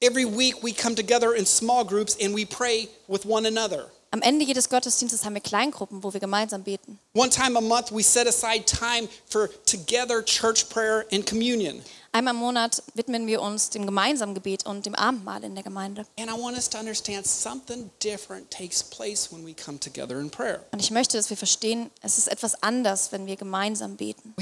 Every 0.00 0.24
week 0.24 0.62
we 0.62 0.72
come 0.72 0.94
together 0.94 1.34
in 1.34 1.46
small 1.46 1.84
groups 1.84 2.16
and 2.20 2.34
we 2.34 2.46
pray 2.46 2.88
with 3.08 3.26
one 3.26 3.46
another. 3.46 3.90
Am 4.10 4.22
Ende 4.22 4.44
jedes 4.44 4.68
Gottesdienstes 4.68 5.24
haben 5.24 5.34
wir 5.34 5.40
Kleingruppen, 5.40 6.02
wo 6.02 6.12
wir 6.12 6.20
gemeinsam 6.20 6.62
beten. 6.62 6.98
One 7.14 7.30
time 7.30 7.56
a 7.58 7.60
month 7.60 7.90
we 7.90 8.02
set 8.02 8.26
aside 8.26 8.64
time 8.66 9.08
for 9.26 9.48
together 9.66 10.22
church 10.22 10.68
prayer 10.70 11.04
and 11.12 11.26
communion. 11.26 11.82
Einmal 12.14 12.34
im 12.34 12.38
Monat 12.38 12.80
widmen 12.94 13.26
wir 13.26 13.42
uns 13.42 13.70
dem 13.70 13.86
gemeinsamen 13.86 14.34
Gebet 14.34 14.64
und 14.66 14.86
dem 14.86 14.94
Abendmahl 14.94 15.42
in 15.42 15.56
der 15.56 15.64
Gemeinde. 15.64 16.06
Und 20.70 20.80
ich 20.80 20.90
möchte, 20.92 21.16
dass 21.16 21.30
wir 21.30 21.36
verstehen, 21.36 21.90
es 22.02 22.18
ist 22.18 22.28
etwas 22.28 22.62
anders, 22.62 23.10
wenn 23.10 23.26
wir 23.26 23.34
gemeinsam 23.34 23.96
beten. 23.96 24.32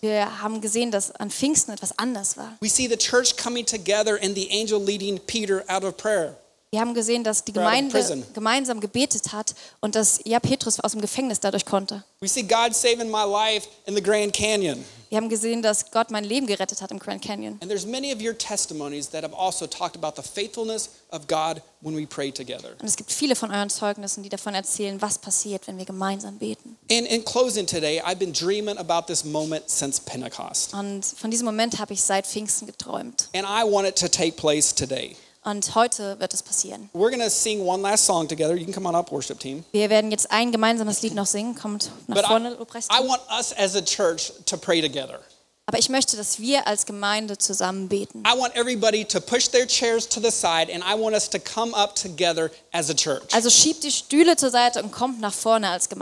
Wir 0.00 0.42
haben 0.42 0.60
gesehen, 0.60 0.90
dass 0.92 1.10
an 1.10 1.30
Pfingsten 1.32 1.72
etwas 1.72 1.98
anders 1.98 2.36
war. 2.36 2.56
We 2.60 2.68
see 2.68 2.86
the 2.86 2.96
church 2.96 3.36
coming 3.36 3.66
together 3.66 4.16
and 4.22 4.36
the 4.36 4.48
angel 4.52 4.80
leading 4.80 5.18
Peter 5.26 5.64
out 5.66 5.82
of 5.82 5.96
prayer. 5.96 6.36
Wir 6.70 6.80
haben 6.80 6.92
gesehen, 6.92 7.24
dass 7.24 7.44
die 7.44 7.54
Gemeinde 7.54 8.24
gemeinsam 8.34 8.80
gebetet 8.80 9.32
hat 9.32 9.54
und 9.80 9.94
dass 9.94 10.20
ja 10.24 10.38
Petrus 10.38 10.78
aus 10.80 10.92
dem 10.92 11.00
Gefängnis 11.00 11.40
dadurch 11.40 11.64
konnte. 11.64 12.04
We 12.20 12.28
see 12.28 12.42
God 12.42 12.74
saving 12.74 13.10
my 13.10 13.24
life 13.24 13.66
in 13.86 13.94
the 13.94 14.02
Grand 14.02 14.34
Canyon. 14.34 14.84
Wir 15.08 15.16
haben 15.16 15.30
gesehen, 15.30 15.62
dass 15.62 15.90
Gott 15.90 16.10
mein 16.10 16.24
Leben 16.24 16.46
gerettet 16.46 16.82
hat 16.82 16.90
im 16.90 16.98
Grand 16.98 17.22
Canyon. 17.24 17.56
And 17.62 17.70
there's 17.70 17.86
many 17.86 18.12
of 18.12 18.20
your 18.20 18.36
testimonies 18.36 19.08
that 19.08 19.22
have 19.22 19.34
also 19.34 19.66
talked 19.66 19.96
about 19.96 20.20
the 20.20 20.28
faithfulness 20.28 20.90
of 21.10 21.26
God 21.26 21.62
when 21.80 21.96
we 21.96 22.06
pray 22.06 22.30
together. 22.30 22.76
Und 22.78 22.86
es 22.86 22.96
gibt 22.96 23.10
viele 23.10 23.34
von 23.34 23.50
euren 23.50 23.70
Zeugnissen, 23.70 24.22
die 24.22 24.28
davon 24.28 24.54
erzählen, 24.54 25.00
was 25.00 25.16
passiert, 25.16 25.66
wenn 25.68 25.78
wir 25.78 25.86
gemeinsam 25.86 26.36
beten. 26.36 26.76
And 26.90 27.06
in 27.06 27.24
closing 27.24 27.66
today, 27.66 28.02
I've 28.02 28.18
been 28.18 28.34
dreaming 28.34 28.76
about 28.76 29.06
this 29.06 29.24
moment 29.24 29.70
since 29.70 29.98
Pentecost. 29.98 30.74
Und 30.74 31.06
von 31.06 31.30
diesem 31.30 31.46
Moment 31.46 31.78
habe 31.78 31.94
ich 31.94 32.02
seit 32.02 32.26
Pfingsten 32.26 32.66
geträumt. 32.66 33.30
And 33.34 33.46
I 33.46 33.64
want 33.64 33.88
it 33.88 33.96
to 33.96 34.08
take 34.08 34.32
place 34.32 34.74
today. 34.74 35.16
Und 35.44 35.74
heute 35.74 36.18
wird 36.18 36.34
es 36.34 36.42
passieren. 36.42 36.90
We're 36.92 37.10
going 37.10 37.20
to 37.20 37.30
sing 37.30 37.60
one 37.60 37.82
last 37.82 38.04
song 38.04 38.28
together. 38.28 38.54
You 38.54 38.64
can 38.64 38.74
come 38.74 38.88
on 38.88 38.94
up, 38.94 39.10
worship 39.12 39.38
team. 39.38 39.64
Wir 39.72 39.88
werden 39.88 40.10
jetzt 40.10 40.30
ein 40.30 40.52
gemeinsames 40.52 41.02
Lied 41.02 41.14
noch 41.14 41.26
singen. 41.26 41.54
Kommt 41.54 41.90
nach 42.06 42.16
But 42.16 42.26
vorne, 42.26 42.50
Lobpreisteam. 42.50 42.96
I 42.96 43.08
want 43.08 43.22
us 43.30 43.54
as 43.56 43.76
a 43.76 43.82
church 43.82 44.32
to 44.46 44.56
pray 44.56 44.80
together. 44.82 45.20
Aber 45.68 45.78
ich 45.78 45.90
möchte, 45.90 46.16
dass 46.16 46.38
wir 46.38 46.66
als 46.66 46.86
Gemeinde 46.86 47.36
zusammen 47.36 47.90
beten. 47.90 48.22
I 48.26 48.38
want 48.38 48.56
everybody 48.56 49.04
to 49.04 49.20
push 49.20 49.48
their 49.48 49.66
chairs 49.66 50.08
to 50.08 50.18
the 50.18 50.30
side, 50.30 50.72
and 50.72 50.82
I 50.82 50.98
want 50.98 51.14
us 51.14 51.28
to 51.28 51.38
come 51.38 51.74
up 51.74 51.94
together 51.94 52.50
as 52.72 52.88
a 52.88 52.94
church. 52.94 53.34
Also 53.34 53.50
schiebt 53.50 53.84
die 53.84 53.92
Stühle 53.92 54.34
zur 54.36 54.48
Seite 54.48 54.82
und 54.82 54.92
kommt 54.92 55.20
nach 55.20 55.34
vorne 55.34 55.68
als 55.68 55.90
Gemeinde. 55.90 55.96